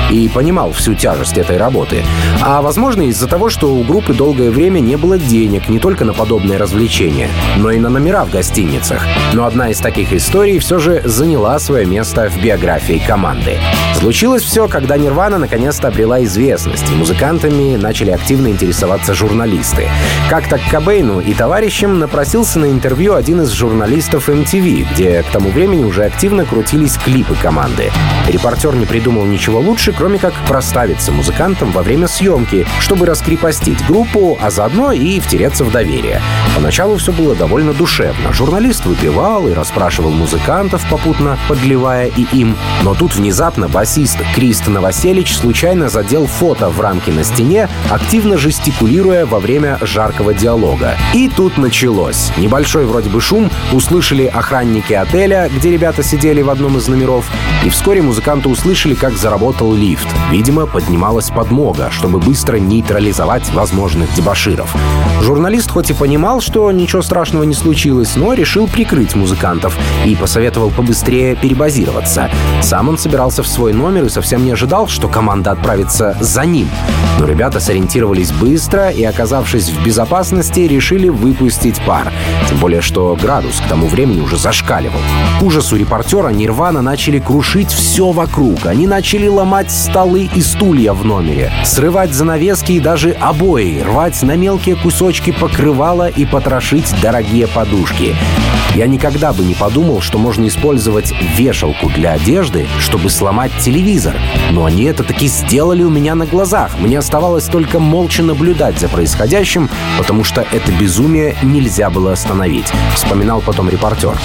и 0.09 0.27
понимал 0.29 0.71
всю 0.71 0.95
тяжесть 0.95 1.37
этой 1.37 1.57
работы. 1.57 2.03
А 2.41 2.61
возможно, 2.61 3.03
из-за 3.03 3.27
того, 3.27 3.49
что 3.49 3.73
у 3.73 3.83
группы 3.83 4.13
долгое 4.13 4.51
время 4.51 4.79
не 4.79 4.95
было 4.95 5.17
денег 5.17 5.69
не 5.69 5.79
только 5.79 6.05
на 6.05 6.13
подобные 6.13 6.57
развлечения, 6.57 7.29
но 7.57 7.71
и 7.71 7.79
на 7.79 7.89
номера 7.89 8.25
в 8.25 8.31
гостиницах. 8.31 9.05
Но 9.33 9.45
одна 9.45 9.69
из 9.69 9.79
таких 9.79 10.13
историй 10.13 10.59
все 10.59 10.79
же 10.79 11.01
заняла 11.05 11.59
свое 11.59 11.85
место 11.85 12.29
в 12.29 12.41
биографии 12.41 13.01
команды. 13.05 13.57
Случилось 13.95 14.43
все, 14.43 14.67
когда 14.67 14.97
Нирвана 14.97 15.37
наконец-то 15.37 15.89
обрела 15.89 16.23
известность, 16.23 16.89
и 16.89 16.95
музыкантами 16.95 17.75
начали 17.75 18.11
активно 18.11 18.47
интересоваться 18.47 19.13
журналисты. 19.13 19.87
Как-то 20.29 20.57
к 20.57 20.69
Кобейну 20.69 21.19
и 21.19 21.33
товарищам 21.33 21.99
напросился 21.99 22.59
на 22.59 22.65
интервью 22.71 23.15
один 23.15 23.41
из 23.41 23.51
журналистов 23.51 24.29
MTV, 24.29 24.87
где 24.93 25.23
к 25.23 25.27
тому 25.27 25.49
времени 25.49 25.83
уже 25.83 26.03
активно 26.05 26.45
крутились 26.45 26.97
клипы 26.97 27.35
команды. 27.35 27.91
Репортер 28.27 28.75
не 28.75 28.85
придумал 28.85 29.20
ничего 29.25 29.59
лучше, 29.59 29.93
кроме 29.93 30.19
как 30.19 30.33
проставиться 30.47 31.11
музыкантам 31.11 31.71
во 31.71 31.81
время 31.81 32.07
съемки, 32.07 32.65
чтобы 32.79 33.05
раскрепостить 33.05 33.85
группу, 33.85 34.37
а 34.41 34.49
заодно 34.49 34.91
и 34.91 35.19
втереться 35.19 35.63
в 35.63 35.71
доверие. 35.71 36.21
Поначалу 36.55 36.97
все 36.97 37.11
было 37.11 37.35
довольно 37.35 37.73
душевно. 37.73 38.33
Журналист 38.33 38.85
выпивал 38.85 39.47
и 39.47 39.53
расспрашивал 39.53 40.11
музыкантов, 40.11 40.87
попутно 40.89 41.37
подливая 41.47 42.07
и 42.07 42.25
им. 42.31 42.55
Но 42.83 42.93
тут 42.93 43.15
внезапно 43.15 43.67
басист 43.67 44.17
Крист 44.35 44.67
Новоселич 44.67 45.35
случайно 45.35 45.89
задел 45.89 46.27
фото 46.27 46.69
в 46.69 46.79
рамке 46.79 47.11
на 47.11 47.23
стене, 47.23 47.69
активно 47.89 48.37
жестикулируя 48.37 49.25
во 49.25 49.39
время 49.39 49.77
жаркого 49.81 50.33
диалога. 50.33 50.97
И 51.13 51.29
тут 51.29 51.57
началось. 51.57 52.31
Небольшой 52.37 52.85
вроде 52.85 53.09
бы 53.09 53.21
шум 53.21 53.49
услышали 53.71 54.25
охранники 54.25 54.93
отеля, 54.93 55.49
где 55.53 55.71
ребята 55.71 56.03
сидели 56.03 56.41
в 56.41 56.49
одном 56.49 56.77
из 56.77 56.87
номеров, 56.87 57.25
и 57.63 57.69
вскоре 57.69 58.01
музыканты 58.01 58.49
услышали, 58.49 58.95
как 58.95 59.10
заработал 59.17 59.73
лифт. 59.73 60.07
Видимо, 60.31 60.65
поднималась 60.65 61.29
подмога, 61.29 61.89
чтобы 61.91 62.19
быстро 62.19 62.57
нейтрализовать 62.57 63.51
возможных 63.53 64.13
дебаширов. 64.15 64.73
Журналист 65.21 65.69
хоть 65.69 65.91
и 65.91 65.93
понимал, 65.93 66.41
что 66.41 66.71
ничего 66.71 67.01
страшного 67.01 67.43
не 67.43 67.53
случилось, 67.53 68.15
но 68.15 68.33
решил 68.33 68.67
прикрыть 68.67 69.15
музыкантов 69.15 69.77
и 70.05 70.15
посоветовал 70.15 70.71
побыстрее 70.71 71.35
перебазироваться. 71.35 72.29
Сам 72.61 72.89
он 72.89 72.97
собирался 72.97 73.43
в 73.43 73.47
свой 73.47 73.73
номер 73.73 74.05
и 74.05 74.09
совсем 74.09 74.45
не 74.45 74.51
ожидал, 74.51 74.87
что 74.87 75.07
команда 75.07 75.51
отправится 75.51 76.17
за 76.19 76.45
ним. 76.45 76.69
Но 77.19 77.25
ребята 77.25 77.59
сориентировались 77.59 78.31
быстро 78.31 78.89
и, 78.89 79.03
оказавшись 79.03 79.69
в 79.69 79.83
безопасности, 79.83 80.61
решили 80.61 81.09
выпустить 81.09 81.79
пар. 81.85 82.11
Тем 82.49 82.57
более, 82.57 82.81
что 82.81 83.15
градус 83.21 83.61
к 83.63 83.69
тому 83.69 83.87
времени 83.87 84.21
уже 84.21 84.37
зашкаливал. 84.37 84.99
К 85.39 85.43
ужасу 85.43 85.75
репортера 85.75 86.29
Нирвана 86.29 86.81
начали 86.81 87.19
крушить 87.19 87.69
все 87.69 88.11
вокруг. 88.11 88.65
Они 88.65 88.87
начали 88.87 89.00
ломать 89.27 89.71
столы 89.71 90.29
и 90.35 90.41
стулья 90.41 90.93
в 90.93 91.03
номере, 91.03 91.51
срывать 91.65 92.13
занавески 92.13 92.73
и 92.73 92.79
даже 92.79 93.11
обои, 93.11 93.81
рвать 93.81 94.21
на 94.21 94.35
мелкие 94.35 94.75
кусочки 94.75 95.31
покрывала 95.31 96.07
и 96.07 96.25
потрошить 96.25 96.93
дорогие 97.01 97.47
подушки. 97.47 98.15
Я 98.75 98.87
никогда 98.87 99.33
бы 99.33 99.43
не 99.43 99.53
подумал, 99.53 99.99
что 99.99 100.17
можно 100.17 100.47
использовать 100.47 101.13
вешалку 101.35 101.89
для 101.89 102.13
одежды, 102.13 102.67
чтобы 102.79 103.09
сломать 103.09 103.51
телевизор. 103.59 104.15
Но 104.51 104.63
они 104.63 104.83
это 104.83 105.03
таки 105.03 105.27
сделали 105.27 105.83
у 105.83 105.89
меня 105.89 106.15
на 106.15 106.25
глазах. 106.25 106.79
Мне 106.79 106.97
оставалось 106.99 107.45
только 107.45 107.79
молча 107.79 108.23
наблюдать 108.23 108.79
за 108.79 108.87
происходящим, 108.87 109.69
потому 109.97 110.23
что 110.23 110.45
это 110.51 110.71
безумие 110.71 111.35
нельзя 111.43 111.89
было 111.89 112.13
остановить, 112.13 112.71
вспоминал 112.95 113.41
потом 113.41 113.67
репортер. 113.69 114.17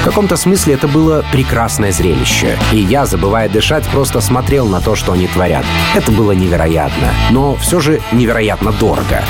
В 0.00 0.04
каком-то 0.04 0.36
смысле 0.36 0.74
это 0.74 0.88
было 0.88 1.24
прекрасное 1.30 1.92
зрелище. 1.92 2.58
И 2.72 2.78
я, 2.78 3.06
забывая 3.06 3.48
дышать, 3.48 3.84
просто 3.84 4.20
смотрел 4.22 4.66
на 4.66 4.80
то, 4.80 4.94
что 4.94 5.12
они 5.12 5.26
творят. 5.26 5.64
Это 5.94 6.12
было 6.12 6.32
невероятно, 6.32 7.12
но 7.30 7.56
все 7.56 7.80
же 7.80 8.00
невероятно 8.12 8.72
дорого. 8.72 9.22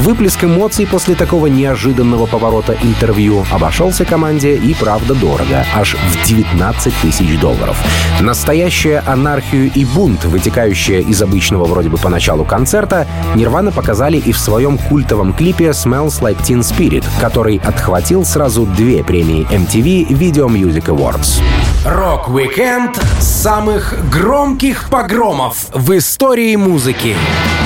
Выплеск 0.00 0.44
эмоций 0.44 0.86
после 0.86 1.14
такого 1.14 1.46
неожиданного 1.48 2.24
поворота 2.24 2.74
интервью 2.82 3.44
обошелся 3.50 4.06
команде 4.06 4.56
и 4.56 4.72
правда 4.72 5.14
дорого, 5.14 5.66
аж 5.74 5.94
в 5.94 6.26
19 6.26 6.94
тысяч 7.02 7.38
долларов. 7.38 7.76
Настоящая 8.18 9.02
анархию 9.06 9.70
и 9.74 9.84
бунт, 9.84 10.24
вытекающая 10.24 11.00
из 11.00 11.20
обычного 11.20 11.66
вроде 11.66 11.90
бы 11.90 11.98
поначалу 11.98 12.46
концерта, 12.46 13.06
Нирвана 13.34 13.72
показали 13.72 14.16
и 14.16 14.32
в 14.32 14.38
своем 14.38 14.78
культовом 14.78 15.34
клипе 15.34 15.68
«Smells 15.68 16.22
Like 16.22 16.40
Teen 16.40 16.60
Spirit», 16.60 17.04
который 17.20 17.60
отхватил 17.62 18.24
сразу 18.24 18.64
две 18.64 19.04
премии 19.04 19.46
MTV 19.50 20.08
Video 20.08 20.48
Music 20.48 20.86
Awards. 20.86 21.42
Рок-викенд 21.84 22.94
самых 23.20 23.94
громких 24.10 24.90
погромов 24.90 25.68
в 25.72 25.96
истории 25.96 26.54
музыки 26.54 27.16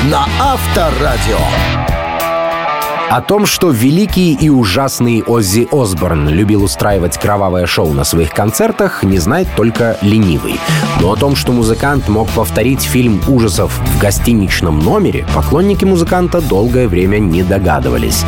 на 0.05 0.29
Авторадио. 0.41 1.39
О 3.11 3.21
том, 3.21 3.45
что 3.45 3.71
великий 3.71 4.35
и 4.35 4.49
ужасный 4.49 5.25
Оззи 5.27 5.67
Осборн 5.73 6.29
любил 6.29 6.63
устраивать 6.63 7.19
кровавое 7.19 7.67
шоу 7.67 7.93
на 7.93 8.05
своих 8.05 8.31
концертах, 8.31 9.03
не 9.03 9.19
знает 9.19 9.49
только 9.57 9.99
ленивый. 10.01 10.61
Но 11.01 11.13
о 11.13 11.17
том, 11.17 11.35
что 11.35 11.51
музыкант 11.51 12.09
мог 12.09 12.29
повторить 12.31 12.83
фильм 12.83 13.21
ужасов 13.27 13.73
в 13.77 14.01
гостиничном 14.01 14.79
номере, 14.79 15.27
поклонники 15.35 15.85
музыканта 15.85 16.41
долгое 16.41 16.87
время 16.87 17.19
не 17.19 17.43
догадывались. 17.43 18.25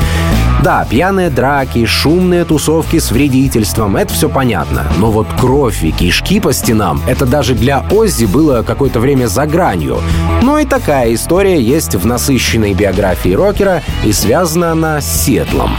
Да, 0.63 0.87
пьяные 0.89 1.31
драки, 1.31 1.85
шумные 1.85 2.45
тусовки 2.45 2.99
с 2.99 3.11
вредительством— 3.11 3.97
это 3.97 4.13
все 4.13 4.29
понятно. 4.29 4.85
Но 4.99 5.11
вот 5.11 5.27
кровь 5.39 5.85
и 5.85 5.93
кишки 5.93 6.41
по 6.41 6.53
стенам— 6.53 7.01
это 7.07 7.27
даже 7.27 7.55
для 7.55 7.85
Оззи 7.91 8.25
было 8.25 8.63
какое-то 8.63 8.99
время 8.99 9.27
за 9.27 9.47
гранью. 9.47 9.99
Но 10.43 10.59
и 10.59 10.65
такая 10.65 11.15
история 11.15 11.61
есть 11.61 11.95
в 11.95 12.07
насыщенной 12.07 12.75
биографии 12.75 13.35
рокера, 13.35 13.83
и 14.05 14.13
связана 14.13 14.73
она 14.73 15.01
с 15.01 15.25
Сиэтлом. 15.25 15.77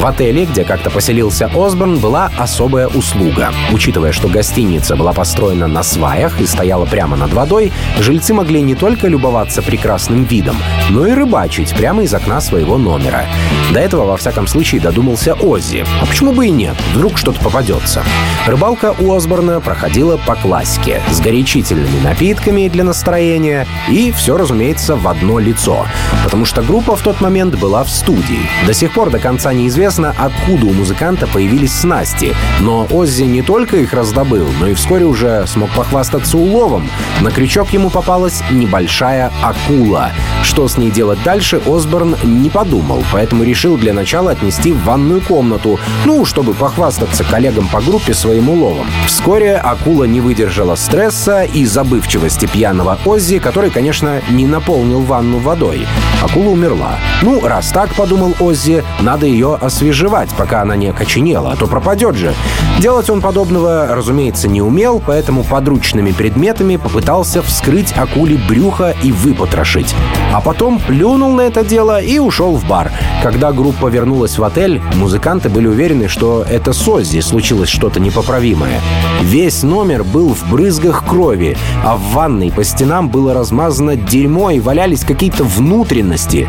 В 0.00 0.06
отеле, 0.06 0.46
где 0.46 0.64
как-то 0.64 0.88
поселился 0.88 1.50
Осборн, 1.54 1.98
была 1.98 2.30
особая 2.38 2.88
услуга. 2.88 3.52
Учитывая, 3.70 4.12
что 4.12 4.28
гостиница 4.28 4.96
была 4.96 5.12
построена 5.12 5.66
на 5.66 5.82
сваях 5.82 6.40
и 6.40 6.46
стояла 6.46 6.86
прямо 6.86 7.18
над 7.18 7.34
водой, 7.34 7.70
жильцы 7.98 8.32
могли 8.32 8.62
не 8.62 8.74
только 8.74 9.08
любоваться 9.08 9.60
прекрасным 9.60 10.24
видом, 10.24 10.56
но 10.88 11.06
и 11.06 11.12
рыбачить 11.12 11.76
прямо 11.76 12.02
из 12.02 12.14
окна 12.14 12.40
своего 12.40 12.78
номера. 12.78 13.26
До 13.74 13.78
этого, 13.78 14.06
во 14.06 14.16
всяком 14.16 14.46
случае, 14.46 14.80
додумался 14.80 15.34
Оззи. 15.34 15.84
А 16.00 16.06
почему 16.06 16.32
бы 16.32 16.46
и 16.46 16.50
нет? 16.50 16.76
Вдруг 16.94 17.18
что-то 17.18 17.38
попадется. 17.40 18.02
Рыбалка 18.46 18.94
у 18.98 19.12
Осборна 19.12 19.60
проходила 19.60 20.16
по 20.16 20.34
классике, 20.34 21.02
с 21.10 21.20
горячительными 21.20 22.00
напитками 22.02 22.68
для 22.68 22.84
настроения 22.84 23.66
и 23.90 24.12
все, 24.12 24.38
разумеется, 24.38 24.96
в 24.96 25.06
одно 25.06 25.38
лицо. 25.38 25.86
Потому 26.24 26.46
что 26.46 26.62
группа 26.62 26.96
в 26.96 27.02
тот 27.02 27.20
момент 27.20 27.56
была 27.56 27.84
в 27.84 27.90
студии. 27.90 28.48
До 28.66 28.72
сих 28.72 28.94
пор 28.94 29.10
до 29.10 29.18
конца 29.18 29.52
неизвестно, 29.52 29.89
откуда 29.98 30.66
у 30.66 30.72
музыканта 30.72 31.26
появились 31.26 31.72
снасти. 31.72 32.34
Но 32.60 32.86
Оззи 32.90 33.24
не 33.24 33.42
только 33.42 33.76
их 33.78 33.92
раздобыл, 33.92 34.46
но 34.60 34.68
и 34.68 34.74
вскоре 34.74 35.04
уже 35.04 35.46
смог 35.46 35.70
похвастаться 35.70 36.38
уловом. 36.38 36.88
На 37.20 37.30
крючок 37.30 37.70
ему 37.70 37.90
попалась 37.90 38.42
небольшая 38.50 39.32
акула. 39.42 40.12
Что 40.42 40.68
с 40.68 40.78
ней 40.78 40.90
делать 40.90 41.22
дальше, 41.24 41.60
Осборн 41.66 42.16
не 42.22 42.50
подумал, 42.50 43.02
поэтому 43.12 43.42
решил 43.42 43.76
для 43.76 43.92
начала 43.92 44.30
отнести 44.30 44.72
в 44.72 44.82
ванную 44.84 45.20
комнату, 45.20 45.78
ну, 46.04 46.24
чтобы 46.24 46.54
похвастаться 46.54 47.24
коллегам 47.24 47.68
по 47.68 47.80
группе 47.80 48.14
своим 48.14 48.48
уловом. 48.48 48.86
Вскоре 49.06 49.56
акула 49.56 50.04
не 50.04 50.20
выдержала 50.20 50.76
стресса 50.76 51.42
и 51.42 51.64
забывчивости 51.64 52.46
пьяного 52.46 52.98
Оззи, 53.04 53.38
который, 53.38 53.70
конечно, 53.70 54.20
не 54.30 54.46
наполнил 54.46 55.00
ванну 55.02 55.38
водой. 55.38 55.86
Акула 56.22 56.50
умерла. 56.50 56.98
Ну, 57.22 57.40
раз 57.46 57.70
так, 57.70 57.94
подумал 57.94 58.34
Оззи, 58.40 58.84
надо 59.00 59.26
ее 59.26 59.56
освежевать, 59.70 60.28
пока 60.36 60.62
она 60.62 60.76
не 60.76 60.88
окоченела, 60.88 61.52
а 61.52 61.56
то 61.56 61.66
пропадет 61.66 62.16
же. 62.16 62.34
Делать 62.80 63.08
он 63.08 63.20
подобного, 63.20 63.86
разумеется, 63.90 64.48
не 64.48 64.60
умел, 64.60 65.00
поэтому 65.04 65.44
подручными 65.44 66.10
предметами 66.10 66.76
попытался 66.76 67.40
вскрыть 67.40 67.94
акуле 67.96 68.36
брюхо 68.48 68.94
и 69.02 69.12
выпотрошить. 69.12 69.94
А 70.32 70.40
потом 70.40 70.80
плюнул 70.80 71.32
на 71.32 71.42
это 71.42 71.64
дело 71.64 72.00
и 72.00 72.18
ушел 72.18 72.56
в 72.56 72.66
бар. 72.66 72.90
Когда 73.22 73.52
группа 73.52 73.86
вернулась 73.86 74.38
в 74.38 74.44
отель, 74.44 74.80
музыканты 74.96 75.48
были 75.48 75.66
уверены, 75.66 76.08
что 76.08 76.44
это 76.48 76.72
с 76.72 76.88
Оззи 76.88 77.20
случилось 77.20 77.68
что-то 77.68 78.00
непоправимое. 78.00 78.80
Весь 79.22 79.62
номер 79.62 80.02
был 80.02 80.34
в 80.34 80.50
брызгах 80.50 81.04
крови, 81.06 81.56
а 81.84 81.96
в 81.96 82.12
ванной 82.12 82.50
по 82.50 82.64
стенам 82.64 83.08
было 83.08 83.34
размазано 83.34 83.94
дерьмо 83.96 84.50
и 84.50 84.60
валялись 84.60 85.04
какие-то 85.04 85.44
внутренности. 85.44 86.48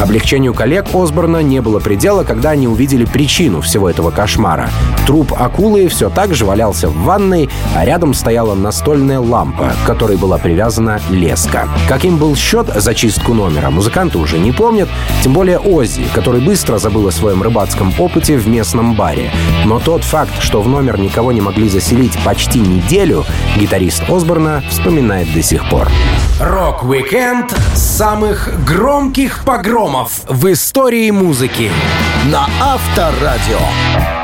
Облегчению 0.00 0.54
коллег 0.54 0.86
Осборна 0.94 1.42
не 1.42 1.60
было 1.60 1.80
предела, 1.80 2.24
когда 2.24 2.50
они 2.50 2.59
увидели 2.66 3.04
причину 3.04 3.60
всего 3.60 3.88
этого 3.88 4.10
кошмара. 4.10 4.70
Труп 5.06 5.32
акулы 5.36 5.88
все 5.88 6.10
так 6.10 6.34
же 6.34 6.44
валялся 6.44 6.88
в 6.88 6.96
ванной, 7.02 7.48
а 7.74 7.84
рядом 7.84 8.14
стояла 8.14 8.54
настольная 8.54 9.20
лампа, 9.20 9.72
к 9.82 9.86
которой 9.86 10.16
была 10.16 10.38
привязана 10.38 11.00
леска. 11.10 11.68
Каким 11.88 12.16
был 12.16 12.36
счет 12.36 12.68
за 12.74 12.94
чистку 12.94 13.34
номера, 13.34 13.70
музыканты 13.70 14.18
уже 14.18 14.38
не 14.38 14.52
помнят, 14.52 14.88
тем 15.22 15.32
более 15.32 15.58
Оззи, 15.58 16.04
который 16.14 16.40
быстро 16.40 16.78
забыл 16.78 17.08
о 17.08 17.12
своем 17.12 17.42
рыбацком 17.42 17.92
опыте 17.98 18.36
в 18.36 18.48
местном 18.48 18.94
баре. 18.94 19.30
Но 19.64 19.78
тот 19.78 20.04
факт, 20.04 20.32
что 20.40 20.62
в 20.62 20.68
номер 20.68 20.98
никого 20.98 21.32
не 21.32 21.40
могли 21.40 21.68
заселить 21.68 22.18
почти 22.24 22.60
неделю, 22.60 23.24
гитарист 23.56 24.02
Осборна 24.08 24.62
вспоминает 24.70 25.32
до 25.32 25.42
сих 25.42 25.68
пор. 25.68 25.88
Рок-викенд 26.40 27.54
самых 27.74 28.48
громких 28.64 29.44
погромов 29.44 30.22
в 30.26 30.50
истории 30.50 31.10
музыки 31.10 31.70
на 32.32 32.48
Авторадио. 32.58 34.19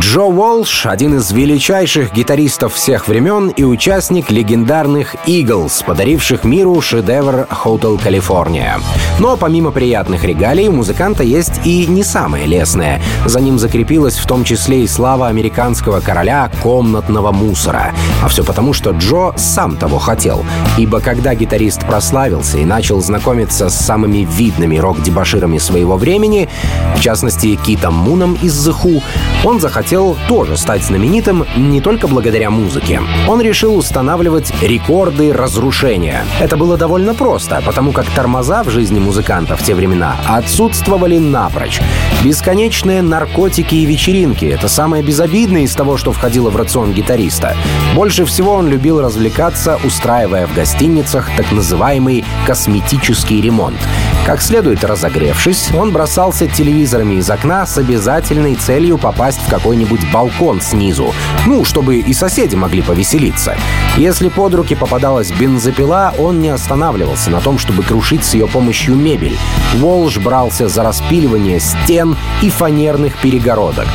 Джо 0.00 0.22
Уолш— 0.22 0.86
один 0.86 1.16
из 1.16 1.32
величайших 1.32 2.12
гитаристов 2.12 2.74
всех 2.74 3.08
времен 3.08 3.48
и 3.48 3.64
участник 3.64 4.30
легендарных 4.30 5.16
«Eagles», 5.26 5.82
подаривших 5.82 6.44
миру 6.44 6.80
шедевр 6.80 7.48
«Hotel 7.50 8.00
California». 8.00 8.80
Но 9.18 9.36
помимо 9.36 9.72
приятных 9.72 10.22
регалий, 10.22 10.68
у 10.68 10.72
музыканта 10.72 11.24
есть 11.24 11.60
и 11.64 11.84
не 11.88 12.04
самое 12.04 12.46
лестное. 12.46 13.02
За 13.26 13.40
ним 13.40 13.58
закрепилась 13.58 14.16
в 14.18 14.26
том 14.26 14.44
числе 14.44 14.84
и 14.84 14.86
слава 14.86 15.26
американского 15.26 15.98
короля 15.98 16.48
комнатного 16.62 17.32
мусора. 17.32 17.92
А 18.22 18.28
все 18.28 18.44
потому, 18.44 18.72
что 18.72 18.90
Джо 18.90 19.32
сам 19.36 19.76
того 19.76 19.98
хотел. 19.98 20.44
Ибо 20.76 21.00
когда 21.00 21.34
гитарист 21.34 21.84
прославился 21.84 22.58
и 22.58 22.64
начал 22.64 23.00
знакомиться 23.00 23.68
с 23.68 23.74
самыми 23.74 24.28
видными 24.30 24.78
рок-дебаширами 24.78 25.58
своего 25.58 25.96
времени, 25.96 26.48
в 26.96 27.00
частности, 27.00 27.56
Китом 27.56 27.94
Муном 27.94 28.38
из 28.40 28.68
The 28.68 28.76
Who, 28.80 29.02
он 29.44 29.60
захотел 29.60 29.87
хотел 29.88 30.18
тоже 30.28 30.58
стать 30.58 30.84
знаменитым 30.84 31.46
не 31.56 31.80
только 31.80 32.08
благодаря 32.08 32.50
музыке. 32.50 33.00
Он 33.26 33.40
решил 33.40 33.74
устанавливать 33.74 34.52
рекорды 34.60 35.32
разрушения. 35.32 36.26
Это 36.38 36.58
было 36.58 36.76
довольно 36.76 37.14
просто, 37.14 37.62
потому 37.64 37.92
как 37.92 38.04
тормоза 38.10 38.62
в 38.64 38.68
жизни 38.68 38.98
музыканта 38.98 39.56
в 39.56 39.62
те 39.62 39.74
времена 39.74 40.16
отсутствовали 40.26 41.16
напрочь. 41.16 41.80
Бесконечные 42.22 43.00
наркотики 43.00 43.76
и 43.76 43.86
вечеринки— 43.86 44.44
это 44.46 44.68
самое 44.68 45.02
безобидное 45.02 45.62
из 45.62 45.74
того, 45.74 45.96
что 45.96 46.12
входило 46.12 46.50
в 46.50 46.56
рацион 46.56 46.92
гитариста. 46.92 47.56
Больше 47.94 48.26
всего 48.26 48.52
он 48.52 48.68
любил 48.68 49.00
развлекаться, 49.00 49.80
устраивая 49.82 50.46
в 50.46 50.54
гостиницах 50.54 51.30
так 51.34 51.50
называемый 51.50 52.26
косметический 52.46 53.40
ремонт. 53.40 53.78
Как 54.26 54.42
следует 54.42 54.84
разогревшись, 54.84 55.70
он 55.74 55.90
бросался 55.90 56.46
телевизорами 56.46 57.14
из 57.14 57.30
окна 57.30 57.64
с 57.64 57.78
обязательной 57.78 58.56
целью 58.56 58.98
попасть 58.98 59.40
в 59.40 59.48
какой-нибудь 59.68 60.10
балкон 60.10 60.62
снизу, 60.62 61.12
ну, 61.44 61.62
чтобы 61.62 61.96
и 61.96 62.14
соседи 62.14 62.54
могли 62.54 62.80
повеселиться. 62.80 63.54
Если 63.98 64.30
под 64.30 64.54
руки 64.54 64.74
попадалась 64.74 65.30
бензопила, 65.30 66.14
он 66.18 66.40
не 66.40 66.48
останавливался 66.48 67.28
на 67.30 67.42
том, 67.42 67.58
чтобы 67.58 67.82
крушить 67.82 68.24
с 68.24 68.32
ее 68.32 68.46
помощью 68.46 68.94
мебель. 68.94 69.36
Волж 69.74 70.16
брался 70.16 70.68
за 70.68 70.82
распиливание 70.82 71.60
стен 71.60 72.16
и 72.40 72.48
фанерных 72.48 73.18
перегородок. 73.18 73.86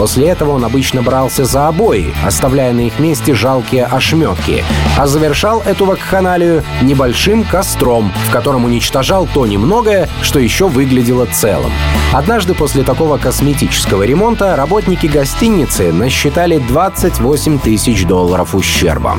После 0.00 0.28
этого 0.28 0.52
он 0.52 0.64
обычно 0.64 1.02
брался 1.02 1.44
за 1.44 1.68
обои, 1.68 2.14
оставляя 2.24 2.72
на 2.72 2.86
их 2.86 2.98
месте 2.98 3.34
жалкие 3.34 3.84
ошметки, 3.84 4.64
а 4.96 5.06
завершал 5.06 5.60
эту 5.66 5.84
вакханалию 5.84 6.64
небольшим 6.80 7.44
костром, 7.44 8.10
в 8.26 8.30
котором 8.32 8.64
уничтожал 8.64 9.28
то 9.34 9.44
немногое, 9.44 10.08
что 10.22 10.38
еще 10.38 10.68
выглядело 10.68 11.26
целым. 11.26 11.70
Однажды 12.14 12.54
после 12.54 12.82
такого 12.82 13.18
косметического 13.18 14.04
ремонта 14.04 14.56
работники 14.56 15.06
гостиницы 15.06 15.92
насчитали 15.92 16.56
28 16.56 17.58
тысяч 17.58 18.06
долларов 18.06 18.54
ущерба. 18.54 19.18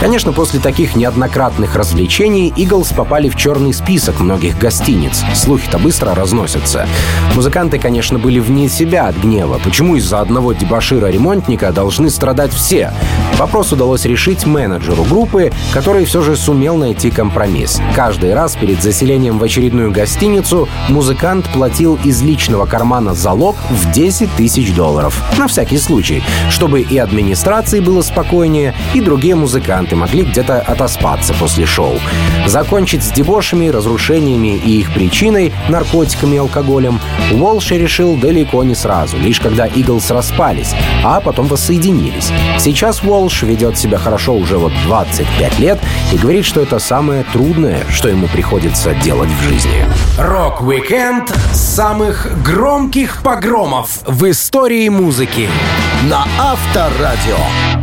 Конечно, 0.00 0.32
после 0.32 0.60
таких 0.60 0.96
неоднократных 0.96 1.74
развлечений 1.74 2.52
Иглс 2.56 2.92
попали 2.92 3.28
в 3.28 3.36
черный 3.36 3.74
список 3.74 4.20
многих 4.20 4.56
гостиниц. 4.56 5.24
Слухи-то 5.34 5.78
быстро 5.78 6.14
разносятся. 6.14 6.86
Музыканты, 7.34 7.78
конечно, 7.78 8.18
были 8.18 8.38
вне 8.38 8.68
себя 8.68 9.08
от 9.08 9.16
гнева. 9.16 9.60
Почему 9.62 9.96
из-за 10.12 10.20
одного 10.20 10.52
дебашира-ремонтника 10.52 11.72
должны 11.72 12.10
страдать 12.10 12.52
все? 12.52 12.92
Вопрос 13.38 13.72
удалось 13.72 14.04
решить 14.04 14.44
менеджеру 14.44 15.04
группы, 15.04 15.50
который 15.72 16.04
все 16.04 16.20
же 16.20 16.36
сумел 16.36 16.76
найти 16.76 17.10
компромисс. 17.10 17.80
Каждый 17.96 18.34
раз 18.34 18.54
перед 18.54 18.82
заселением 18.82 19.38
в 19.38 19.42
очередную 19.42 19.90
гостиницу 19.90 20.68
музыкант 20.90 21.48
платил 21.54 21.98
из 22.04 22.20
личного 22.20 22.66
кармана 22.66 23.14
залог 23.14 23.56
в 23.70 23.90
10 23.90 24.30
тысяч 24.36 24.74
долларов. 24.74 25.18
На 25.38 25.48
всякий 25.48 25.78
случай, 25.78 26.22
чтобы 26.50 26.82
и 26.82 26.98
администрации 26.98 27.80
было 27.80 28.02
спокойнее, 28.02 28.74
и 28.92 29.00
другие 29.00 29.34
музыканты 29.34 29.96
могли 29.96 30.24
где-то 30.24 30.60
отоспаться 30.60 31.32
после 31.40 31.64
шоу. 31.64 31.94
Закончить 32.46 33.02
с 33.02 33.12
дебошами, 33.12 33.68
разрушениями 33.68 34.60
и 34.62 34.80
их 34.80 34.92
причиной, 34.92 35.54
наркотиками 35.70 36.34
и 36.34 36.38
алкоголем, 36.38 37.00
Уолш 37.32 37.70
решил 37.70 38.14
далеко 38.16 38.62
не 38.62 38.74
сразу, 38.74 39.16
лишь 39.16 39.40
когда 39.40 39.64
Eagles 39.92 40.10
распались, 40.10 40.74
а 41.04 41.20
потом 41.20 41.46
воссоединились. 41.48 42.32
Сейчас 42.58 43.02
Уолш 43.02 43.42
ведет 43.42 43.76
себя 43.76 43.98
хорошо 43.98 44.32
уже 44.32 44.56
вот 44.56 44.72
25 44.84 45.58
лет 45.58 45.78
и 46.12 46.16
говорит, 46.16 46.46
что 46.46 46.62
это 46.62 46.78
самое 46.78 47.24
трудное, 47.24 47.84
что 47.90 48.08
ему 48.08 48.26
приходится 48.26 48.94
делать 48.94 49.28
в 49.28 49.42
жизни. 49.42 49.84
Рок-викенд 50.18 51.28
самых 51.52 52.42
громких 52.42 53.22
погромов 53.22 54.00
в 54.06 54.30
истории 54.30 54.88
музыки 54.88 55.46
на 56.08 56.24
Авторадио. 56.40 57.81